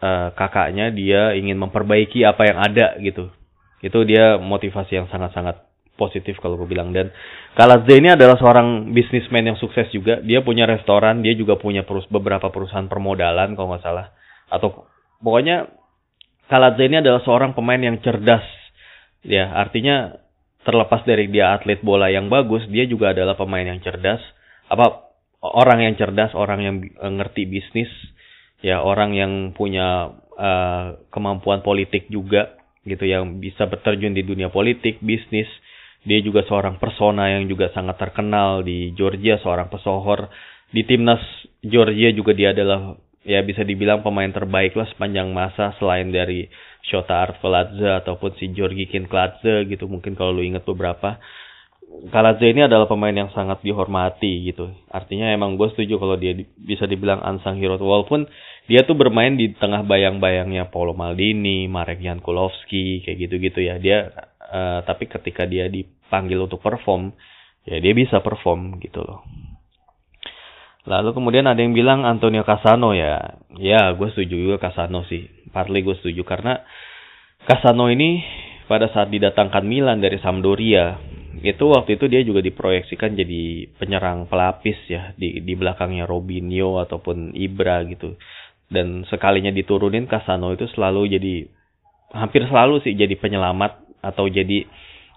[0.00, 3.32] uh, kakaknya dia ingin memperbaiki apa yang ada gitu.
[3.80, 7.12] Itu dia motivasi yang sangat-sangat positif kalau gue bilang dan
[7.52, 10.24] Kaladze ini adalah seorang bisnismen yang sukses juga.
[10.24, 14.06] Dia punya restoran, dia juga punya perus beberapa perusahaan permodalan kalau nggak salah.
[14.48, 14.88] Atau
[15.20, 15.68] pokoknya
[16.48, 18.46] Kaladze ini adalah seorang pemain yang cerdas.
[19.20, 20.16] Ya, artinya
[20.64, 24.22] terlepas dari dia atlet bola yang bagus, dia juga adalah pemain yang cerdas.
[24.70, 25.09] Apa
[25.40, 27.88] orang yang cerdas, orang yang ngerti bisnis,
[28.60, 35.00] ya orang yang punya uh, kemampuan politik juga gitu yang bisa berterjun di dunia politik,
[35.00, 35.48] bisnis.
[36.00, 40.32] Dia juga seorang persona yang juga sangat terkenal di Georgia, seorang pesohor.
[40.72, 41.20] Di timnas
[41.60, 46.48] Georgia juga dia adalah ya bisa dibilang pemain terbaik lah sepanjang masa selain dari
[46.88, 51.20] Shota Arveladze ataupun si Georgi Kinkladze gitu mungkin kalau lu inget beberapa
[51.90, 56.46] Kaladze ini adalah pemain yang sangat dihormati gitu artinya emang gue setuju kalau dia di,
[56.56, 58.30] bisa dibilang unsung hero walaupun
[58.70, 64.06] dia tuh bermain di tengah bayang-bayangnya Paulo Maldini, Marek Jankulovski kayak gitu-gitu ya dia
[64.38, 67.10] uh, tapi ketika dia dipanggil untuk perform
[67.66, 69.26] ya dia bisa perform gitu loh
[70.88, 73.36] Lalu kemudian ada yang bilang Antonio Casano ya.
[73.60, 75.28] Ya, gue setuju juga Casano sih.
[75.52, 76.64] Partly gue setuju karena
[77.44, 78.24] Casano ini
[78.64, 80.96] pada saat didatangkan Milan dari Sampdoria,
[81.38, 87.32] itu waktu itu dia juga diproyeksikan jadi penyerang pelapis ya di di belakangnya Robinho ataupun
[87.38, 88.18] Ibra gitu.
[88.70, 91.34] Dan sekalinya diturunin Casano itu selalu jadi
[92.14, 94.66] hampir selalu sih jadi penyelamat atau jadi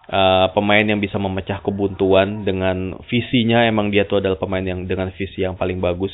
[0.10, 5.10] uh, pemain yang bisa memecah kebuntuan dengan visinya emang dia tuh adalah pemain yang dengan
[5.14, 6.14] visi yang paling bagus.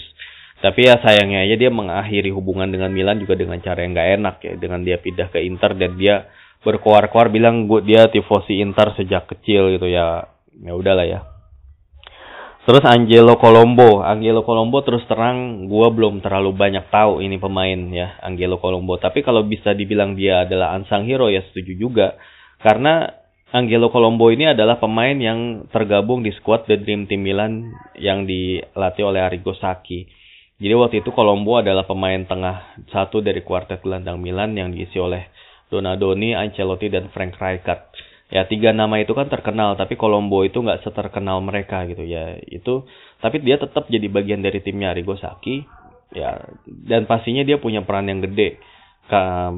[0.60, 4.36] Tapi ya sayangnya aja dia mengakhiri hubungan dengan Milan juga dengan cara yang gak enak
[4.44, 4.54] ya.
[4.60, 6.28] Dengan dia pindah ke Inter dan dia
[6.64, 10.28] berkoar-koar bilang gue dia tifosi Inter sejak kecil gitu ya.
[10.60, 11.20] Ya udahlah ya.
[12.68, 18.20] Terus Angelo Colombo, Angelo Colombo terus terang gue belum terlalu banyak tahu ini pemain ya
[18.22, 19.00] Angelo Colombo.
[19.00, 22.08] Tapi kalau bisa dibilang dia adalah unsung hero ya setuju juga.
[22.60, 23.10] Karena
[23.50, 29.02] Angelo Colombo ini adalah pemain yang tergabung di skuad The Dream Team Milan yang dilatih
[29.02, 30.06] oleh Arrigo Sacchi.
[30.62, 35.26] Jadi waktu itu Colombo adalah pemain tengah satu dari kuartet gelandang Milan yang diisi oleh
[35.70, 37.82] Donadoni, Ancelotti, dan Frank Rijkaard.
[38.30, 42.38] Ya tiga nama itu kan terkenal, tapi Colombo itu nggak seterkenal mereka gitu ya.
[42.46, 42.86] Itu
[43.22, 45.66] tapi dia tetap jadi bagian dari timnya Arrigo Sacchi.
[46.14, 48.62] Ya dan pastinya dia punya peran yang gede.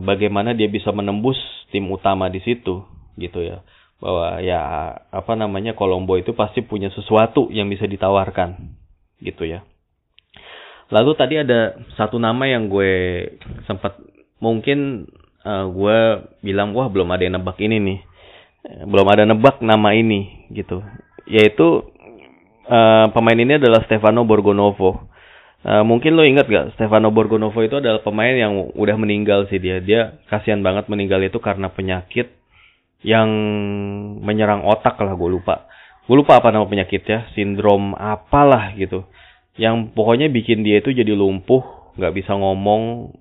[0.07, 1.35] Bagaimana dia bisa menembus
[1.75, 2.87] tim utama di situ
[3.19, 3.59] gitu ya
[4.01, 4.59] bahwa ya
[5.13, 8.73] apa namanya Kolombo itu pasti punya sesuatu yang bisa ditawarkan
[9.21, 9.61] gitu ya.
[10.89, 13.23] Lalu tadi ada satu nama yang gue
[13.69, 13.95] sempat
[14.41, 15.07] mungkin
[15.45, 15.97] uh, gue
[16.41, 17.99] bilang wah belum ada yang nebak ini nih.
[18.85, 20.85] Belum ada nebak nama ini gitu.
[21.25, 21.85] Yaitu
[22.69, 25.09] uh, pemain ini adalah Stefano Borgonovo.
[25.61, 29.77] Uh, mungkin lo ingat gak Stefano Borgonovo itu adalah pemain yang udah meninggal sih dia.
[29.81, 32.41] Dia kasihan banget meninggal itu karena penyakit
[33.01, 33.29] yang
[34.21, 35.65] menyerang otak lah gue lupa
[36.05, 39.05] gue lupa apa nama penyakitnya sindrom apalah gitu
[39.57, 43.13] yang pokoknya bikin dia itu jadi lumpuh nggak bisa ngomong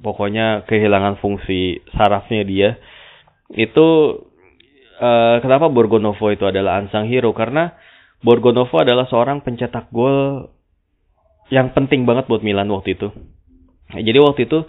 [0.00, 2.70] pokoknya kehilangan fungsi sarafnya dia
[3.54, 3.86] itu
[5.00, 7.76] uh, kenapa Borgonovo itu adalah ansang hero karena
[8.20, 10.50] Borgonovo adalah seorang pencetak gol
[11.52, 13.08] yang penting banget buat Milan waktu itu
[13.94, 14.66] jadi waktu itu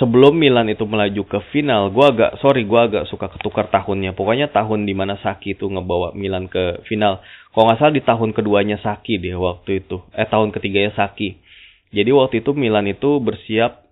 [0.00, 4.12] sebelum Milan itu melaju ke final, gue agak sorry gue agak suka ketukar tahunnya.
[4.16, 7.20] Pokoknya tahun di mana Saki itu ngebawa Milan ke final.
[7.52, 10.04] Kalau nggak salah di tahun keduanya Saki deh waktu itu.
[10.12, 11.40] Eh tahun ketiganya Saki.
[11.92, 13.85] Jadi waktu itu Milan itu bersiap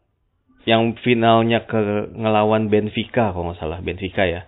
[0.65, 4.43] yang finalnya ke ngelawan Benfica kalau nggak salah Benfica ya.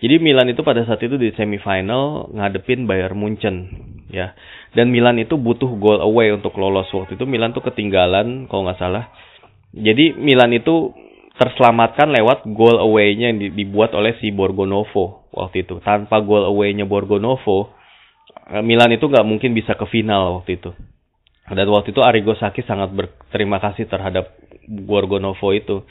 [0.00, 3.68] Jadi Milan itu pada saat itu di semifinal ngadepin Bayern Munchen
[4.08, 4.32] ya.
[4.72, 8.80] Dan Milan itu butuh goal away untuk lolos waktu itu Milan tuh ketinggalan kalau nggak
[8.80, 9.12] salah
[9.70, 10.90] jadi Milan itu
[11.38, 15.78] terselamatkan lewat goal away-nya yang dibuat oleh si Borgonovo waktu itu.
[15.80, 17.70] Tanpa goal away-nya Borgonovo,
[18.50, 20.74] eh, Milan itu nggak mungkin bisa ke final waktu itu.
[21.50, 24.38] Dan waktu itu Arrigo Sacchi sangat berterima kasih terhadap
[24.70, 25.82] Borgonovo itu.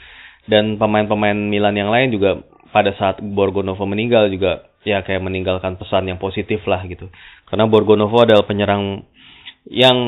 [0.48, 2.40] Dan pemain-pemain Milan yang lain juga
[2.72, 7.12] pada saat Borgonovo meninggal juga ya kayak meninggalkan pesan yang positif lah gitu.
[7.44, 9.04] Karena Borgonovo adalah penyerang
[9.68, 9.98] yang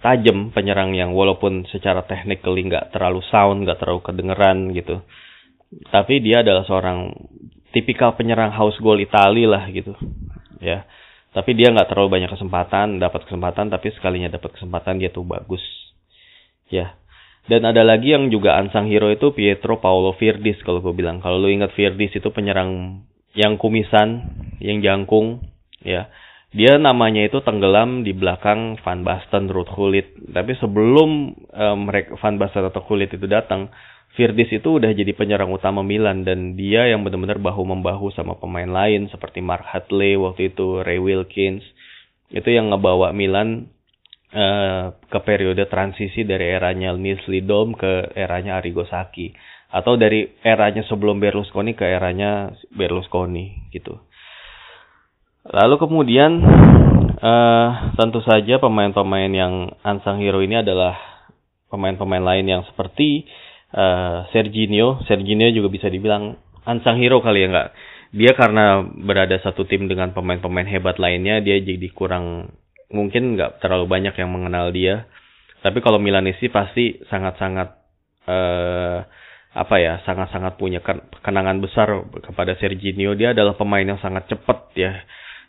[0.00, 5.04] tajam penyerang yang walaupun secara technical nggak terlalu sound nggak terlalu kedengeran gitu
[5.92, 7.12] tapi dia adalah seorang
[7.74, 9.92] tipikal penyerang house goal Itali lah gitu
[10.64, 10.88] ya
[11.36, 15.62] tapi dia nggak terlalu banyak kesempatan dapat kesempatan tapi sekalinya dapat kesempatan dia tuh bagus
[16.72, 16.96] ya
[17.44, 21.36] dan ada lagi yang juga ansang hero itu Pietro Paolo Virdis kalau gue bilang kalau
[21.40, 23.04] lu ingat Virdis itu penyerang
[23.36, 24.24] yang kumisan
[24.62, 25.44] yang jangkung
[25.84, 26.08] ya
[26.54, 30.14] dia namanya itu tenggelam di belakang Van Basten, Ruud Gullit.
[30.30, 33.74] Tapi sebelum um, Van Basten atau Gullit itu datang,
[34.14, 38.70] Virdis itu udah jadi penyerang utama Milan dan dia yang benar-benar bahu membahu sama pemain
[38.70, 41.66] lain seperti Mark Hadley waktu itu, Ray Wilkins.
[42.30, 43.73] Itu yang ngebawa Milan
[44.34, 49.30] uh, ke periode transisi dari eranya Nils Lidom ke eranya Arrigo Sacchi
[49.70, 53.98] atau dari eranya sebelum Berlusconi ke eranya Berlusconi gitu.
[55.44, 56.40] Lalu kemudian
[57.20, 60.96] uh, tentu saja pemain-pemain yang unsung hero ini adalah
[61.68, 63.26] pemain-pemain lain yang seperti
[63.74, 67.70] uh, Serginho, Serginho juga bisa dibilang unsung hero kali ya nggak?
[68.14, 72.54] Dia karena berada satu tim dengan pemain-pemain hebat lainnya, dia jadi kurang
[72.94, 75.10] mungkin nggak terlalu banyak yang mengenal dia.
[75.60, 77.68] Tapi kalau Milanesi pasti sangat-sangat
[78.30, 78.98] uh,
[79.54, 80.78] apa ya, sangat-sangat punya
[81.20, 81.90] kenangan besar
[82.22, 83.18] kepada Serginho.
[83.18, 85.02] Dia adalah pemain yang sangat cepat ya.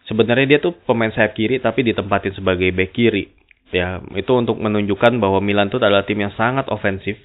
[0.10, 3.34] Sebenarnya dia tuh pemain sayap kiri tapi ditempatin sebagai back kiri.
[3.74, 7.18] Ya, itu untuk menunjukkan bahwa Milan itu adalah tim yang sangat ofensif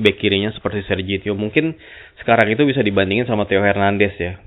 [0.00, 1.76] back kirinya seperti Sergio mungkin
[2.24, 4.40] sekarang itu bisa dibandingin sama Theo Hernandez ya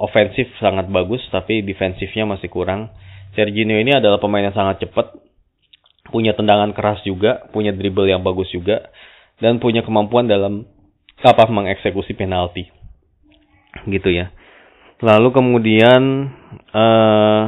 [0.00, 2.88] ofensif sangat bagus tapi defensifnya masih kurang
[3.36, 5.12] Sergio ini adalah pemain yang sangat cepat
[6.08, 8.88] punya tendangan keras juga punya dribble yang bagus juga
[9.42, 10.64] dan punya kemampuan dalam
[11.20, 12.72] kapal mengeksekusi penalti.
[13.84, 14.32] Gitu ya.
[15.04, 16.32] Lalu kemudian
[16.72, 17.44] uh,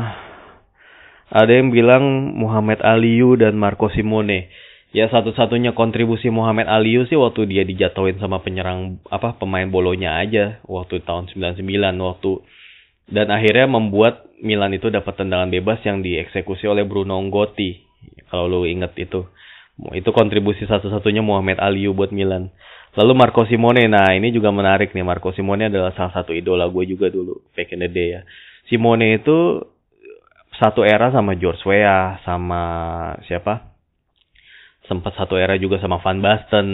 [1.33, 4.53] ada yang bilang Muhammad Aliyu dan Marco Simone
[4.93, 10.61] ya satu-satunya kontribusi Muhammad Aliyu sih waktu dia dijatuhin sama penyerang apa pemain bolonya aja
[10.65, 11.65] waktu tahun 99
[12.01, 12.33] waktu
[13.13, 17.83] dan akhirnya membuat Milan itu dapat tendangan bebas yang dieksekusi oleh Bruno Ngotti.
[18.31, 19.27] Kalau lu inget itu.
[19.95, 22.51] Itu kontribusi satu-satunya Muhammad Aliyu buat Milan.
[22.99, 23.87] Lalu Marco Simone.
[23.87, 25.07] Nah ini juga menarik nih.
[25.07, 28.21] Marco Simone adalah salah satu idola gue juga dulu back in the day ya.
[28.67, 29.63] Simone itu
[30.59, 32.63] satu era sama George Weah sama
[33.31, 33.71] siapa?
[34.91, 36.69] Sempat satu era juga sama Van Basten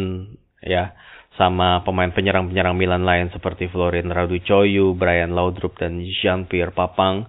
[0.64, 0.96] ya.
[1.34, 7.26] Sama pemain penyerang-penyerang Milan lain seperti Florin Raducoyu, Brian Laudrup dan Jean-Pierre Papang.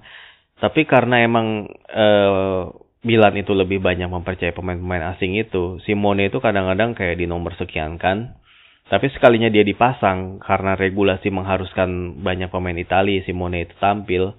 [0.55, 2.71] Tapi karena emang uh,
[3.05, 8.01] Milan itu lebih banyak mempercayai pemain-pemain asing itu, Simone itu kadang-kadang kayak di nomor sekian
[8.01, 8.39] kan.
[8.85, 14.33] Tapi sekalinya dia dipasang karena regulasi mengharuskan banyak pemain Italia, Simone itu tampil,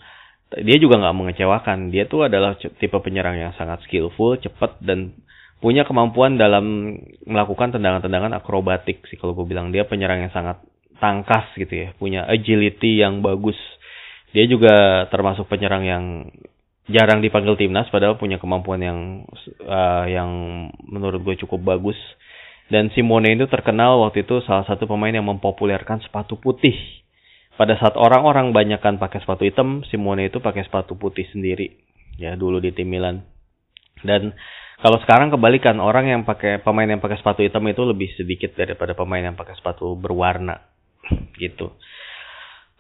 [0.63, 1.91] dia juga nggak mengecewakan.
[1.95, 5.15] Dia tuh adalah tipe penyerang yang sangat skillful, cepat dan
[5.61, 10.61] punya kemampuan dalam melakukan tendangan-tendangan akrobatik sih kalau gue bilang dia penyerang yang sangat
[11.01, 13.57] tangkas gitu ya punya agility yang bagus
[14.37, 16.05] dia juga termasuk penyerang yang
[16.93, 18.99] jarang dipanggil timnas padahal punya kemampuan yang
[19.65, 20.29] uh, yang
[20.85, 21.97] menurut gue cukup bagus.
[22.69, 26.77] Dan Simone itu terkenal waktu itu salah satu pemain yang mempopulerkan sepatu putih.
[27.57, 31.73] Pada saat orang-orang banyak kan pakai sepatu hitam Simone itu pakai sepatu putih sendiri
[32.21, 33.25] ya dulu di tim Milan.
[34.05, 34.37] Dan
[34.85, 38.93] kalau sekarang kebalikan orang yang pakai pemain yang pakai sepatu hitam itu lebih sedikit daripada
[38.93, 40.61] pemain yang pakai sepatu berwarna
[41.41, 41.73] gitu.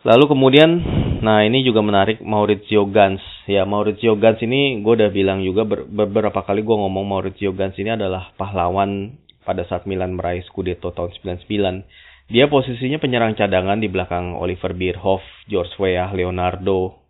[0.07, 0.71] Lalu kemudian,
[1.19, 3.19] nah ini juga menarik Maurizio Gans.
[3.51, 7.75] Ya Maurizio Gans ini gue udah bilang juga ber, beberapa kali gue ngomong Maurizio Gans
[7.75, 11.11] ini adalah pahlawan pada saat Milan meraih Scudetto tahun
[11.43, 12.31] 99.
[12.31, 17.03] Dia posisinya penyerang cadangan di belakang Oliver Bierhoff, George Weah, Leonardo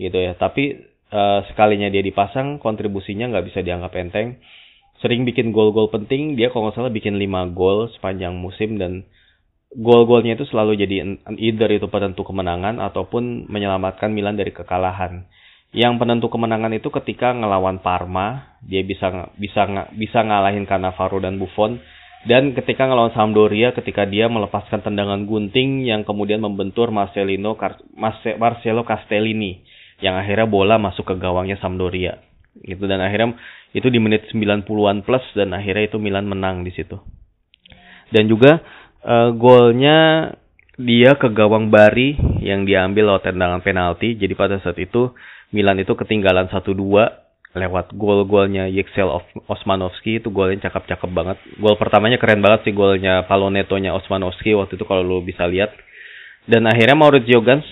[0.00, 0.32] gitu ya.
[0.32, 0.72] Tapi
[1.12, 4.40] uh, sekalinya dia dipasang kontribusinya nggak bisa dianggap enteng
[4.98, 9.06] sering bikin gol-gol penting dia kalau nggak salah bikin 5 gol sepanjang musim dan
[9.74, 15.28] gol-golnya itu selalu jadi either itu penentu kemenangan ataupun menyelamatkan Milan dari kekalahan.
[15.68, 21.76] Yang penentu kemenangan itu ketika ngelawan Parma dia bisa bisa bisa ngalahin Cannavaro dan Buffon.
[22.18, 27.54] Dan ketika ngelawan Sampdoria ketika dia melepaskan tendangan gunting yang kemudian membentur Marcelino
[28.40, 29.62] Marcelo Castellini
[30.02, 32.18] yang akhirnya bola masuk ke gawangnya Sampdoria.
[32.58, 33.38] Gitu dan akhirnya
[33.76, 36.96] itu di menit 90-an plus dan akhirnya itu Milan menang di situ.
[38.08, 38.64] Dan juga
[39.08, 40.30] uh, golnya
[40.78, 44.14] dia ke gawang Bari yang diambil lewat tendangan penalti.
[44.14, 45.10] Jadi pada saat itu
[45.50, 46.76] Milan itu ketinggalan 1-2
[47.56, 49.08] lewat gol-golnya Yexel
[49.48, 51.40] Osmanovski itu golnya cakep-cakep banget.
[51.58, 55.72] Gol pertamanya keren banget sih golnya Palonetonya Osmanovski waktu itu kalau lu bisa lihat.
[56.44, 57.64] Dan akhirnya Maurizio Gans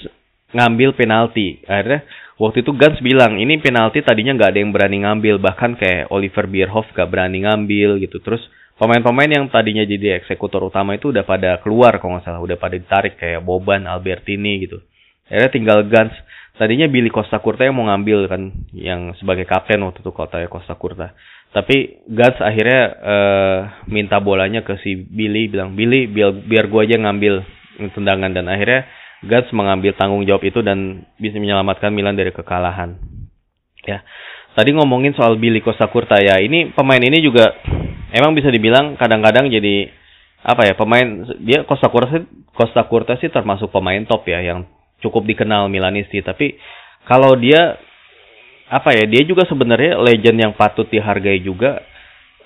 [0.51, 1.63] ngambil penalti.
[1.69, 2.03] Akhirnya
[2.41, 6.49] waktu itu Gans bilang ini penalti tadinya nggak ada yang berani ngambil bahkan kayak Oliver
[6.51, 8.19] Bierhoff gak berani ngambil gitu.
[8.25, 8.43] Terus
[8.77, 12.77] pemain-pemain yang tadinya jadi eksekutor utama itu udah pada keluar kalau nggak salah, udah pada
[12.77, 14.81] ditarik kayak Boban, Albertini gitu.
[15.27, 16.15] Akhirnya tinggal Gans.
[16.57, 20.73] Tadinya Billy Costa Curta yang mau ngambil kan yang sebagai kapten waktu itu kota Costa
[20.73, 21.13] Curta.
[21.53, 23.59] Tapi Gans akhirnya uh,
[23.93, 27.45] minta bolanya ke si Billy bilang Billy biar biar gua aja ngambil
[27.93, 28.89] tendangan dan akhirnya
[29.25, 33.01] Guts mengambil tanggung jawab itu dan bisa menyelamatkan Milan dari kekalahan.
[33.89, 34.05] Ya.
[34.57, 37.53] Tadi ngomongin soal Billy Costa Curta ya, ini pemain ini juga
[38.15, 39.91] emang bisa dibilang kadang-kadang jadi
[40.47, 42.23] apa ya pemain dia Costa Curta
[42.55, 44.69] Costa Curta sih termasuk pemain top ya yang
[45.03, 46.55] cukup dikenal Milanisti tapi
[47.07, 47.79] kalau dia
[48.67, 51.83] apa ya dia juga sebenarnya legend yang patut dihargai juga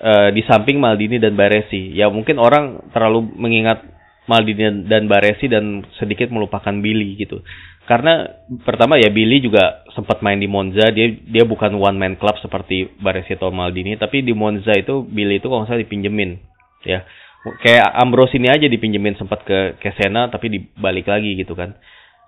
[0.01, 1.93] uh, di samping Maldini dan Baresi.
[1.97, 3.81] Ya mungkin orang terlalu mengingat
[4.29, 7.41] Maldini dan Baresi dan sedikit melupakan Billy gitu.
[7.89, 8.29] Karena
[8.61, 10.93] pertama ya Billy juga sempat main di Monza.
[10.93, 13.97] Dia dia bukan one man club seperti Baresi atau Maldini.
[13.97, 16.37] Tapi di Monza itu Billy itu kalau salah dipinjemin
[16.85, 17.01] ya.
[17.41, 21.73] Kayak Ambrose ini aja dipinjemin sempat ke Kesena tapi dibalik lagi gitu kan.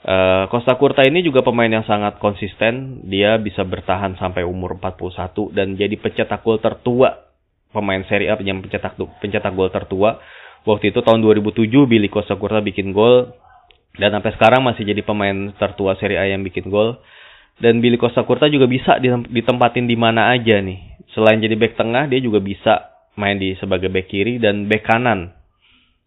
[0.04, 3.06] Uh, Costa Curta ini juga pemain yang sangat konsisten.
[3.08, 7.30] Dia bisa bertahan sampai umur 41 dan jadi pencetak gol tertua.
[7.70, 10.18] Pemain Serie A yang pencetak pencetak gol tertua.
[10.64, 13.36] Waktu itu tahun 2007 Billy Costa Curta bikin gol
[13.99, 16.97] dan sampai sekarang masih jadi pemain tertua Serie A yang bikin gol.
[17.59, 18.97] Dan Billy Costa Curta juga bisa
[19.30, 21.05] ditempatin di mana aja nih.
[21.14, 25.38] Selain jadi back tengah, dia juga bisa main di sebagai back kiri dan back kanan.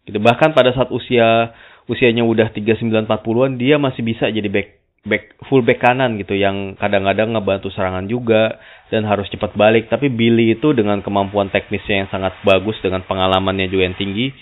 [0.03, 0.19] Gitu.
[0.19, 1.55] Bahkan pada saat usia
[1.87, 4.77] usianya udah 39-40-an dia masih bisa jadi back
[5.07, 8.59] back full back kanan gitu yang kadang-kadang ngebantu serangan juga
[8.91, 13.71] dan harus cepat balik tapi Billy itu dengan kemampuan teknisnya yang sangat bagus dengan pengalamannya
[13.71, 14.35] juga yang tinggi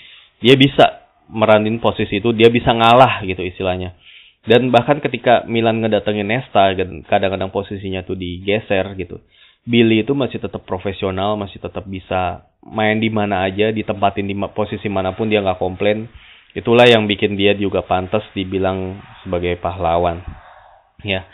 [0.45, 3.97] dia bisa meranin posisi itu dia bisa ngalah gitu istilahnya
[4.45, 6.69] dan bahkan ketika Milan ngedatengin Nesta
[7.09, 9.25] kadang-kadang posisinya tuh digeser gitu
[9.65, 14.85] Billy itu masih tetap profesional masih tetap bisa main di mana aja ditempatin di posisi
[14.85, 16.05] mana pun dia nggak komplain
[16.55, 18.95] Itulah yang bikin dia juga pantas dibilang
[19.27, 20.23] sebagai pahlawan.
[21.03, 21.27] Ya.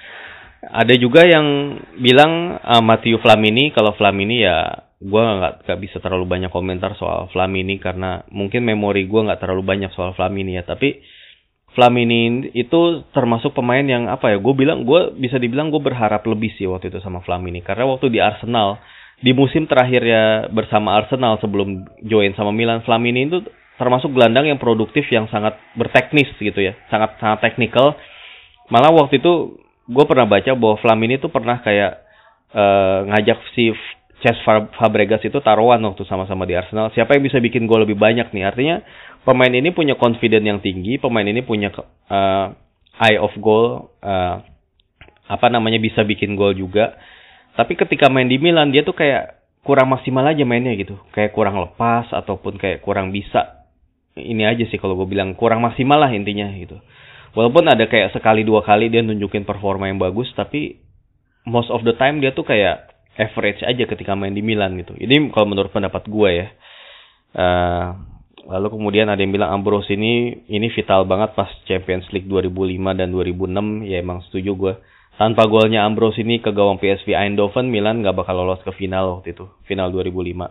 [0.66, 6.30] Ada juga yang bilang uh, Matteo Flamini kalau Flamini ya gue nggak nggak bisa terlalu
[6.30, 10.64] banyak komentar soal Flamini karena mungkin memori gue nggak terlalu banyak soal Flamini ya.
[10.64, 11.02] Tapi
[11.74, 16.54] Flamini itu termasuk pemain yang apa ya gue bilang gue bisa dibilang gue berharap lebih
[16.54, 17.66] sih waktu itu sama Flamini.
[17.66, 18.78] Karena waktu di Arsenal
[19.18, 20.24] di musim terakhir ya
[20.54, 23.41] bersama Arsenal sebelum join sama Milan Flamini itu
[23.82, 26.78] termasuk gelandang yang produktif yang sangat berteknis gitu ya.
[26.93, 27.97] Sangat sangat teknikal.
[28.70, 29.58] Malah waktu itu
[29.89, 32.06] gue pernah baca bahwa Flamini itu pernah kayak
[32.54, 33.74] uh, ngajak si
[34.22, 34.45] Cesc
[34.78, 36.93] Fabregas itu taruhan waktu sama-sama di Arsenal.
[36.93, 38.43] Siapa yang bisa bikin gol lebih banyak nih?
[38.45, 38.86] Artinya
[39.26, 42.53] pemain ini punya confidence yang tinggi pemain ini punya uh,
[43.01, 44.45] eye of goal uh,
[45.26, 47.01] apa namanya bisa bikin gol juga.
[47.57, 51.01] Tapi ketika main di Milan dia tuh kayak kurang maksimal aja mainnya gitu.
[51.17, 53.65] Kayak kurang lepas ataupun kayak kurang bisa.
[54.13, 56.78] Ini aja sih kalau gue bilang kurang maksimal lah intinya gitu.
[57.32, 60.84] Walaupun ada kayak sekali dua kali dia nunjukin performa yang bagus, tapi
[61.47, 64.95] most of the time dia tuh kayak average aja ketika main di Milan gitu.
[64.95, 66.47] Ini kalau menurut pendapat gue ya.
[67.32, 67.88] Uh,
[68.51, 73.07] lalu kemudian ada yang bilang Ambrose ini ini vital banget pas Champions League 2005 dan
[73.12, 74.74] 2006 ya emang setuju gue.
[75.20, 79.38] Tanpa golnya Ambrose ini ke gawang PSV Eindhoven Milan nggak bakal lolos ke final waktu
[79.38, 80.49] itu, final 2005.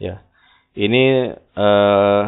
[0.00, 0.24] Ya.
[0.72, 2.22] Ini uh,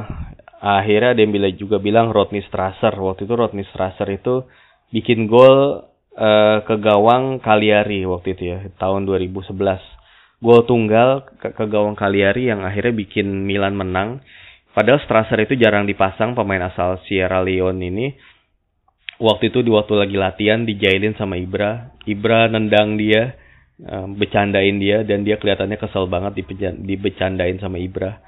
[0.60, 4.44] akhirnya Dembele juga bilang Rodney Strasser waktu itu Rodney Strasser itu
[4.92, 5.86] bikin gol
[6.16, 9.52] uh, ke gawang Cagliari waktu itu ya tahun 2011
[10.42, 14.20] gol tunggal ke, ke gawang Cagliari yang akhirnya bikin Milan menang.
[14.74, 18.06] Padahal Strasser itu jarang dipasang pemain asal Sierra Leone ini.
[19.22, 21.94] Waktu itu di waktu lagi latihan dijailin sama Ibra.
[22.10, 23.38] Ibra nendang dia
[23.86, 26.42] uh, bercandain dia dan dia kelihatannya kesel banget
[26.74, 28.18] dibecandain sama Ibra.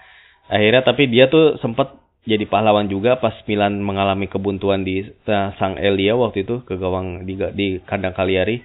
[0.47, 5.77] Akhirnya tapi dia tuh sempat jadi pahlawan juga pas Milan mengalami kebuntuan di uh, Sang
[5.77, 8.64] Elia waktu itu ke gawang di, di kandang Cagliari.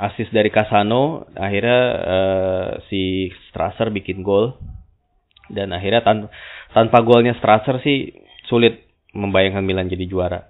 [0.00, 4.54] Asis dari Casano, akhirnya uh, si Strasser bikin gol.
[5.50, 6.30] Dan akhirnya tan
[6.70, 8.14] tanpa golnya Strasser sih
[8.46, 10.46] sulit membayangkan Milan jadi juara.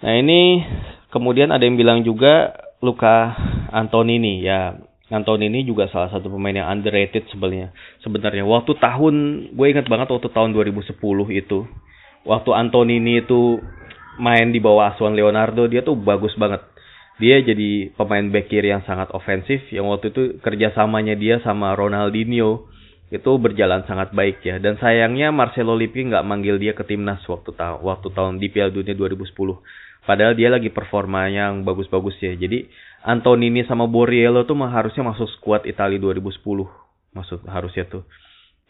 [0.00, 0.64] Nah ini
[1.12, 3.36] kemudian ada yang bilang juga Luka
[3.68, 4.80] Antonini ya
[5.12, 7.76] Antonini juga salah satu pemain yang underrated sebenarnya.
[8.00, 9.14] Sebenarnya waktu tahun
[9.52, 10.96] gue ingat banget waktu tahun 2010
[11.36, 11.58] itu
[12.24, 13.60] waktu Antonini itu
[14.16, 16.64] main di bawah asuhan Leonardo dia tuh bagus banget.
[17.20, 22.74] Dia jadi pemain back kiri yang sangat ofensif yang waktu itu kerjasamanya dia sama Ronaldinho
[23.14, 27.54] itu berjalan sangat baik ya dan sayangnya Marcelo Lippi nggak manggil dia ke timnas waktu
[27.54, 29.30] tahun waktu tahun di Piala Dunia 2010
[30.02, 32.66] padahal dia lagi performa yang bagus-bagus ya jadi
[33.04, 36.40] Antonini sama Borriello tuh harusnya masuk skuad Italia 2010
[37.12, 38.08] maksud harusnya tuh.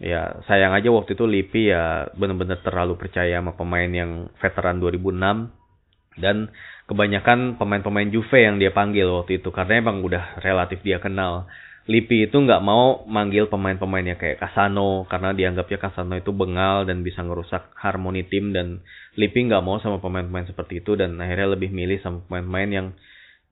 [0.03, 6.19] Ya sayang aja waktu itu Lippi ya bener-bener terlalu percaya sama pemain yang veteran 2006
[6.19, 6.51] dan
[6.91, 11.47] kebanyakan pemain-pemain Juve yang dia panggil waktu itu karena emang udah relatif dia kenal.
[11.85, 17.21] Lippi itu nggak mau manggil pemain-pemainnya kayak Casano karena dianggapnya Casano itu bengal dan bisa
[17.23, 18.83] ngerusak harmoni tim dan
[19.15, 22.87] Lippi nggak mau sama pemain-pemain seperti itu dan akhirnya lebih milih sama pemain-pemain yang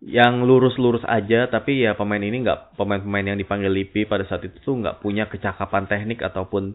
[0.03, 4.59] yang lurus-lurus aja tapi ya pemain ini nggak pemain-pemain yang dipanggil Lipi pada saat itu
[4.59, 6.75] tuh nggak punya kecakapan teknik ataupun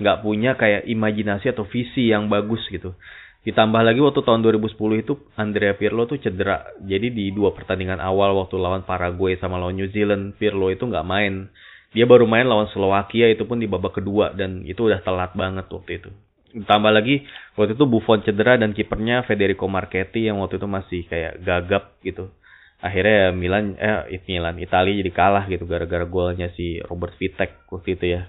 [0.00, 2.96] nggak punya kayak imajinasi atau visi yang bagus gitu.
[3.42, 6.62] Ditambah lagi waktu tahun 2010 itu Andrea Pirlo tuh cedera.
[6.80, 11.04] Jadi di dua pertandingan awal waktu lawan Paraguay sama lawan New Zealand, Pirlo itu nggak
[11.04, 11.50] main.
[11.92, 15.68] Dia baru main lawan Slovakia itu pun di babak kedua dan itu udah telat banget
[15.68, 16.10] waktu itu.
[16.56, 17.26] Ditambah lagi
[17.58, 22.32] waktu itu Buffon cedera dan kipernya Federico Marchetti yang waktu itu masih kayak gagap gitu.
[22.82, 27.94] Akhirnya ya Milan eh Milan Italia jadi kalah gitu gara-gara golnya si Robert Vitek waktu
[27.94, 28.26] itu ya.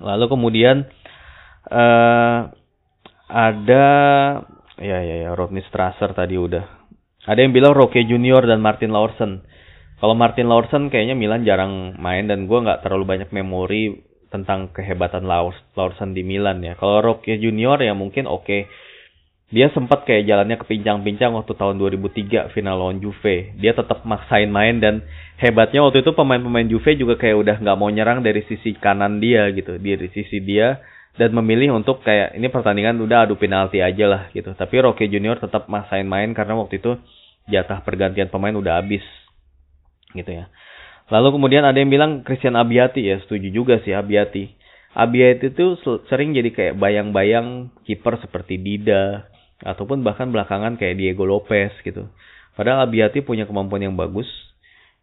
[0.00, 0.88] Lalu kemudian
[1.68, 2.48] uh,
[3.28, 3.86] ada
[4.80, 6.64] ya ya ya Rodney Strasser tadi udah.
[7.28, 9.44] Ada yang bilang Roque Junior dan Martin Lawson.
[10.00, 14.00] Kalau Martin Lawson kayaknya Milan jarang main dan gue nggak terlalu banyak memori
[14.32, 16.74] tentang kehebatan Lawson di Milan ya.
[16.74, 18.48] Kalau Roque Junior ya mungkin oke.
[18.48, 18.62] Okay.
[19.52, 23.52] Dia sempat kayak jalannya kepincang-pincang waktu tahun 2003 final lawan Juve.
[23.60, 25.04] Dia tetap maksain main dan
[25.36, 29.52] hebatnya waktu itu pemain-pemain Juve juga kayak udah nggak mau nyerang dari sisi kanan dia
[29.52, 29.76] gitu.
[29.76, 30.80] Dari sisi dia
[31.20, 34.56] dan memilih untuk kayak ini pertandingan udah adu penalti aja lah gitu.
[34.56, 36.96] Tapi Rocky Junior tetap maksain main karena waktu itu
[37.52, 39.04] jatah pergantian pemain udah habis
[40.16, 40.48] gitu ya.
[41.12, 44.48] Lalu kemudian ada yang bilang Christian Abiati ya, setuju juga sih Abiati.
[44.96, 45.76] Abiati itu
[46.08, 49.28] sering jadi kayak bayang-bayang kiper seperti Dida
[49.62, 52.06] ataupun bahkan belakangan kayak Diego Lopez gitu.
[52.52, 54.28] Padahal Abiati punya kemampuan yang bagus,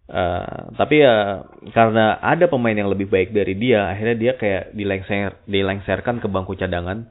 [0.09, 5.37] Uh, tapi ya karena ada pemain yang lebih baik dari dia, akhirnya dia kayak dilengser,
[5.45, 7.05] dilengserkan ke bangku cadangan.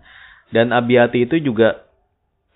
[0.51, 1.79] Dan Abiati itu juga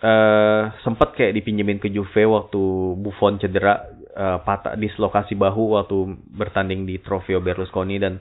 [0.02, 2.58] uh, sempat kayak dipinjemin ke Juve waktu
[2.98, 3.86] Buffon cedera,
[4.18, 8.18] uh, patah dislokasi bahu waktu bertanding di Trofeo Berlusconi dan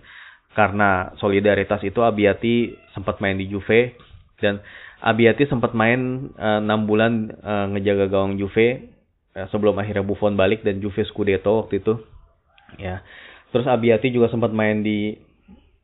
[0.53, 3.97] karena solidaritas itu Abiati sempat main di Juve
[4.37, 4.61] dan
[5.01, 8.93] Abiati sempat main enam 6 bulan uh, ngejaga gawang Juve
[9.33, 11.97] uh, sebelum akhirnya Buffon balik dan Juve Scudetto waktu itu.
[12.77, 13.01] Ya.
[13.49, 15.17] Terus Abiati juga sempat main di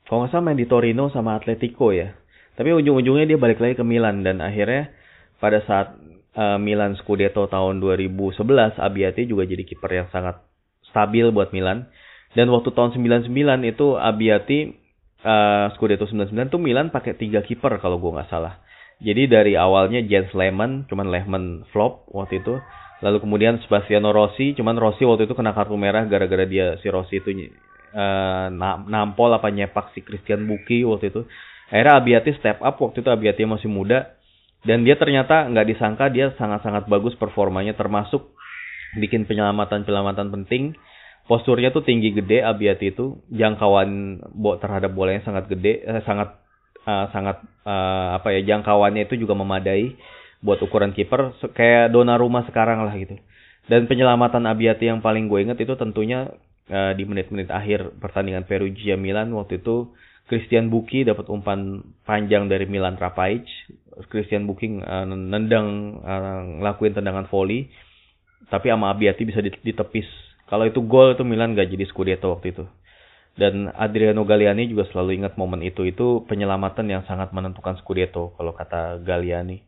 [0.06, 2.14] kalau nggak salah main di Torino sama Atletico ya.
[2.54, 4.94] Tapi ujung-ujungnya dia balik lagi ke Milan dan akhirnya
[5.42, 5.98] pada saat
[6.38, 8.38] uh, Milan Scudetto tahun 2011
[8.78, 10.46] Abiati juga jadi kiper yang sangat
[10.94, 11.90] stabil buat Milan.
[12.38, 13.34] Dan waktu tahun 99
[13.66, 14.78] itu Abiati
[15.26, 18.67] uh, Scudetto 99 tuh Milan pakai tiga kiper kalau gue nggak salah
[18.98, 22.58] jadi dari awalnya Jens Lehmann cuman Lehmann flop waktu itu
[22.98, 27.22] Lalu kemudian Sebastiano Rossi, cuman Rossi waktu itu kena kartu merah gara-gara dia si Rossi
[27.22, 27.30] itu
[27.94, 28.48] uh,
[28.90, 31.22] nampol apa nyepak si Christian Buki waktu itu.
[31.70, 34.18] Akhirnya Abiati step up waktu itu Abiati masih muda
[34.66, 38.34] dan dia ternyata nggak disangka dia sangat-sangat bagus performanya termasuk
[38.98, 40.74] bikin penyelamatan-penyelamatan penting.
[41.28, 44.24] Posturnya tuh tinggi gede Abiati itu, jangkauan
[44.64, 46.40] terhadap bolanya sangat gede, eh, sangat
[46.88, 50.00] uh, sangat uh, apa ya jangkauannya itu juga memadai
[50.40, 53.20] buat ukuran kiper kayak dona rumah sekarang lah gitu.
[53.68, 56.32] Dan penyelamatan Abiati yang paling gue inget itu tentunya
[56.72, 59.92] uh, di menit-menit akhir pertandingan Perugia Milan waktu itu
[60.32, 63.44] Christian Buki dapat umpan panjang dari Milan Rapaic.
[64.08, 67.68] Christian Buki uh, nendang uh, ngelakuin tendangan volley
[68.48, 70.08] tapi sama Abiati bisa ditepis.
[70.48, 72.64] Kalau itu gol itu Milan gak jadi Scudetto waktu itu.
[73.38, 75.86] Dan Adriano Galliani juga selalu ingat momen itu.
[75.86, 79.62] Itu penyelamatan yang sangat menentukan Scudetto kalau kata Galliani.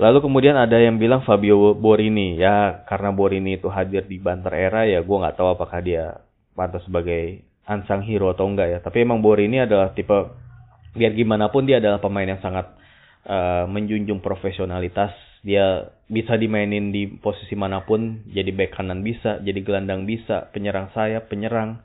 [0.00, 4.88] Lalu kemudian ada yang bilang Fabio Borini ya karena Borini itu hadir di Banter Era
[4.88, 6.24] ya gue nggak tahu apakah dia
[6.56, 8.78] pantas sebagai ansang hero atau enggak ya.
[8.80, 10.14] Tapi emang Borini adalah tipe
[10.96, 12.72] biar gimana pun dia adalah pemain yang sangat
[13.26, 15.12] uh, menjunjung profesionalitas.
[15.40, 20.92] Dia bisa dimainin di posisi mana pun, jadi back kanan bisa, jadi gelandang bisa, penyerang
[20.92, 21.80] sayap, penyerang,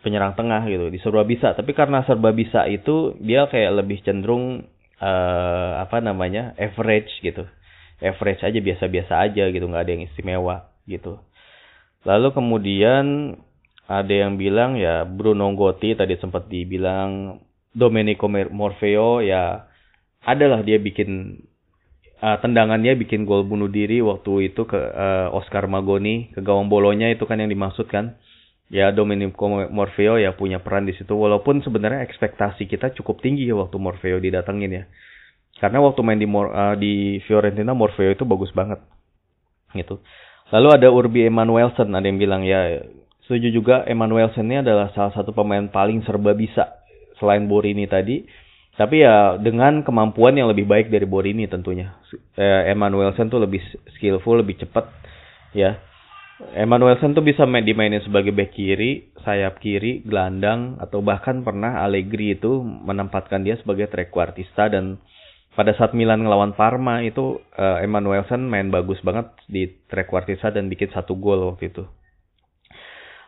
[0.00, 0.88] penyerang tengah gitu.
[0.92, 1.52] Di serba bisa.
[1.56, 4.64] Tapi karena serba bisa itu dia kayak lebih cenderung
[5.00, 7.44] uh, apa namanya average gitu
[8.00, 11.20] average aja biasa-biasa aja gitu nggak ada yang istimewa gitu
[12.04, 13.36] lalu kemudian
[13.86, 17.40] ada yang bilang ya Bruno Gotti tadi sempat dibilang
[17.70, 19.68] Domenico Morfeo ya
[20.26, 21.38] adalah dia bikin
[22.18, 27.12] uh, tendangannya bikin gol bunuh diri waktu itu ke uh, Oscar Magoni ke gawang bolonya
[27.14, 28.18] itu kan yang dimaksud kan
[28.66, 33.54] ya Domenico Morfeo ya punya peran di situ walaupun sebenarnya ekspektasi kita cukup tinggi ya
[33.54, 34.84] waktu Morfeo didatengin ya.
[35.56, 38.82] Karena waktu main di Mor uh, di Fiorentina Morfeo itu bagus banget
[39.72, 40.02] gitu.
[40.52, 42.82] Lalu ada Urbi Emanuelson ada yang bilang ya
[43.24, 46.76] setuju juga Emanuelson ini adalah salah satu pemain paling serba bisa
[47.16, 48.26] selain Borini tadi.
[48.76, 51.96] Tapi ya dengan kemampuan yang lebih baik dari Borini tentunya.
[52.36, 53.64] Eh, Emanuelson tuh lebih
[53.96, 54.92] skillful lebih cepat
[55.56, 55.80] ya
[56.36, 62.36] Emmanuelson tuh bisa main dimainin sebagai back kiri, sayap kiri, gelandang, atau bahkan pernah Allegri
[62.36, 65.00] itu menempatkan dia sebagai trequartista dan
[65.56, 67.80] pada saat Milan ngelawan Parma itu uh,
[68.36, 71.88] main bagus banget di trequartista dan bikin satu gol waktu itu.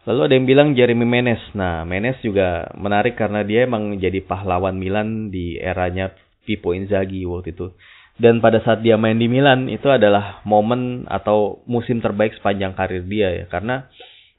[0.04, 1.40] Lalu ada yang bilang Jeremy Menes.
[1.56, 6.12] Nah, Menes juga menarik karena dia emang jadi pahlawan Milan di eranya
[6.44, 7.72] Pippo Inzaghi waktu itu.
[8.18, 13.06] Dan pada saat dia main di Milan itu adalah momen atau musim terbaik sepanjang karir
[13.06, 13.44] dia ya.
[13.46, 13.86] Karena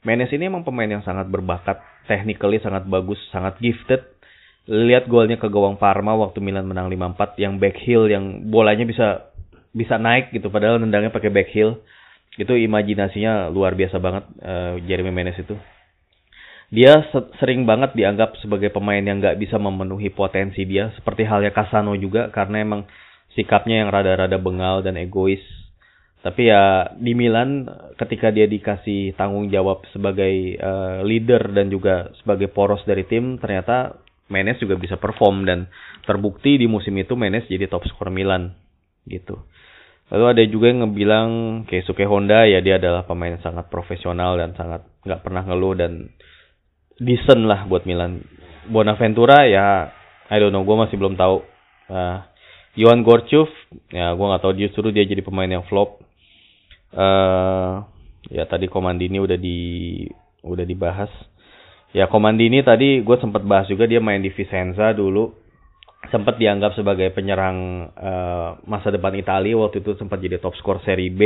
[0.00, 4.00] Menes ini emang pemain yang sangat berbakat, technically sangat bagus, sangat gifted.
[4.68, 9.32] Lihat golnya ke gawang Parma waktu Milan menang 5-4 yang back heel yang bolanya bisa
[9.70, 11.78] bisa naik gitu padahal nendangnya pakai back heel
[12.38, 15.54] itu imajinasinya luar biasa banget uh, Jeremy Menes itu
[16.70, 17.02] dia
[17.42, 22.30] sering banget dianggap sebagai pemain yang nggak bisa memenuhi potensi dia seperti halnya Casano juga
[22.30, 22.86] karena emang
[23.38, 25.42] sikapnya yang rada-rada bengal dan egois
[26.20, 27.64] tapi ya di Milan
[27.96, 33.96] ketika dia dikasih tanggung jawab sebagai uh, leader dan juga sebagai poros dari tim ternyata
[34.30, 35.66] Menes juga bisa perform dan
[36.04, 38.52] terbukti di musim itu Menes jadi top skor Milan
[39.08, 39.40] gitu
[40.10, 41.30] Lalu ada juga yang ngebilang
[41.70, 46.10] Keisuke Honda ya dia adalah pemain sangat profesional dan sangat nggak pernah ngeluh dan
[46.98, 48.18] decent lah buat Milan.
[48.66, 49.94] Bonaventura ya
[50.26, 51.46] I don't know gue masih belum tahu.
[51.86, 52.26] Uh,
[52.78, 53.50] Iwan Gorchuf
[53.90, 55.98] ya gue nggak tahu dia suruh dia jadi pemain yang flop.
[56.90, 57.86] Uh,
[58.30, 60.06] ya tadi Komandini udah di
[60.46, 61.10] udah dibahas.
[61.90, 65.34] Ya Komandini tadi gue sempat bahas juga dia main di Vicenza dulu
[66.08, 71.12] sempat dianggap sebagai penyerang uh, masa depan Italia waktu itu sempat jadi top skor Serie
[71.12, 71.20] B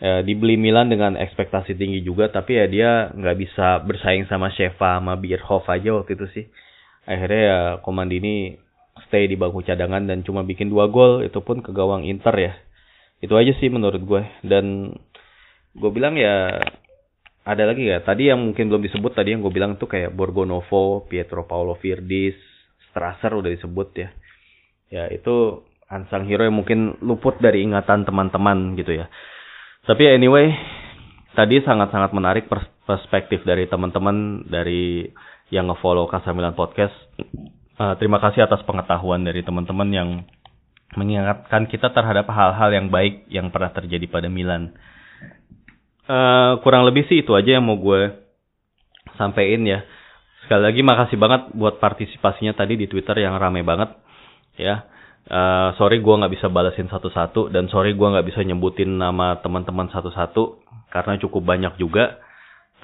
[0.00, 4.98] uh, dibeli Milan dengan ekspektasi tinggi juga tapi ya dia nggak bisa bersaing sama Sheva
[4.98, 6.44] sama Bierhoff aja waktu itu sih
[7.04, 8.56] akhirnya ya Komandini
[9.10, 12.52] stay di bangku cadangan dan cuma bikin dua gol itu pun ke gawang Inter ya
[13.20, 14.94] itu aja sih menurut gue dan
[15.74, 16.62] gue bilang ya
[17.50, 21.08] ada lagi ya tadi yang mungkin belum disebut tadi yang gue bilang tuh kayak Borgonovo,
[21.08, 22.36] Pietro Paolo Virdis,
[22.90, 24.08] Strasser udah disebut ya.
[24.90, 29.10] Ya itu unsung hero yang mungkin luput dari ingatan teman-teman gitu ya.
[29.86, 30.54] Tapi anyway,
[31.34, 32.44] tadi sangat-sangat menarik
[32.86, 35.08] perspektif dari teman-teman dari
[35.50, 36.94] yang ngefollow Kasamilan Podcast.
[37.80, 40.08] Uh, terima kasih atas pengetahuan dari teman-teman yang
[41.00, 44.76] mengingatkan kita terhadap hal-hal yang baik yang pernah terjadi pada Milan.
[46.04, 48.20] Uh, kurang lebih sih itu aja yang mau gue
[49.16, 49.80] sampaikan ya.
[50.44, 53.96] Sekali lagi makasih banget buat partisipasinya tadi di Twitter yang rame banget
[54.60, 54.84] ya.
[55.24, 59.88] Uh, sorry gue nggak bisa balasin satu-satu dan sorry gue nggak bisa nyebutin nama teman-teman
[59.88, 62.20] satu-satu karena cukup banyak juga.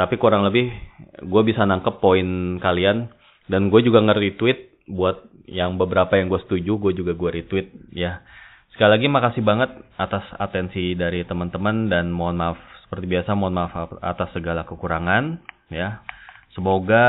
[0.00, 0.72] Tapi kurang lebih
[1.20, 3.12] gue bisa nangkep poin kalian
[3.52, 8.22] dan gue juga nge-retweet buat yang beberapa yang gue setuju gue juga gue retweet ya.
[8.74, 13.94] Sekali lagi makasih banget atas atensi dari teman-teman dan mohon maaf seperti biasa mohon maaf
[14.02, 16.02] atas segala kekurangan ya.
[16.54, 17.04] Semoga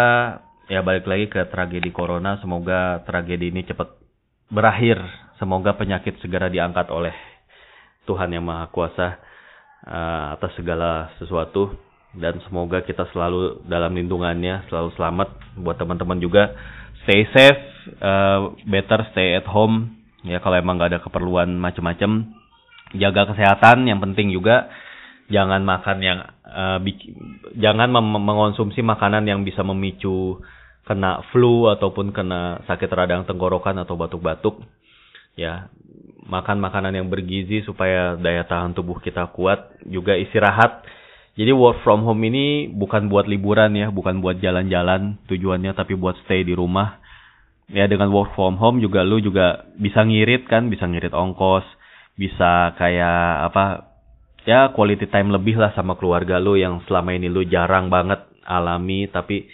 [0.67, 3.87] ya balik lagi ke tragedi corona semoga tragedi ini cepat
[4.51, 4.99] berakhir
[5.39, 7.15] semoga penyakit segera diangkat oleh
[8.03, 9.15] Tuhan yang maha kuasa
[9.87, 11.71] uh, atas segala sesuatu
[12.15, 16.51] dan semoga kita selalu dalam lindungannya selalu selamat buat teman-teman juga
[17.07, 17.63] stay safe
[18.03, 19.95] uh, better stay at home.
[20.27, 22.35] Ya kalau emang nggak ada keperluan macam-macam
[22.91, 24.67] jaga kesehatan yang penting juga
[25.31, 26.79] jangan makan yang uh,
[27.55, 30.43] jangan mengonsumsi makanan yang bisa memicu
[30.87, 34.63] kena flu ataupun kena sakit radang tenggorokan atau batuk-batuk.
[35.39, 35.71] Ya
[36.27, 39.79] makan makanan yang bergizi supaya daya tahan tubuh kita kuat.
[39.87, 40.83] Juga istirahat
[41.37, 46.17] jadi work from home ini bukan buat liburan ya bukan buat jalan-jalan tujuannya tapi buat
[46.25, 46.97] stay di rumah.
[47.69, 51.61] Ya dengan work from home juga lu juga bisa ngirit kan bisa ngirit ongkos
[52.17, 53.85] bisa kayak apa
[54.49, 59.05] ya quality time lebih lah sama keluarga lu yang selama ini lu jarang banget alami.
[59.05, 59.45] Tapi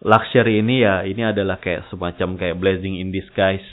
[0.00, 3.66] luxury ini ya ini adalah kayak semacam kayak blessing in disguise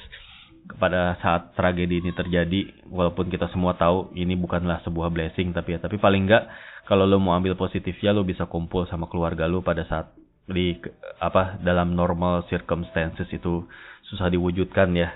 [0.76, 2.92] pada saat tragedi ini terjadi.
[2.92, 6.52] Walaupun kita semua tahu ini bukanlah sebuah blessing tapi ya tapi paling enggak
[6.84, 10.12] kalau lo mau ambil positifnya lo bisa kumpul sama keluarga lo pada saat
[10.44, 10.76] di
[11.24, 13.64] apa dalam normal circumstances itu
[14.12, 15.16] susah diwujudkan ya.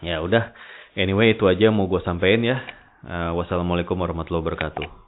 [0.00, 0.56] Ya udah.
[0.96, 2.64] Anyway itu aja mau gue sampein ya.
[3.00, 4.99] Uh, wassalamualaikum warahmatullahi wabarakatuh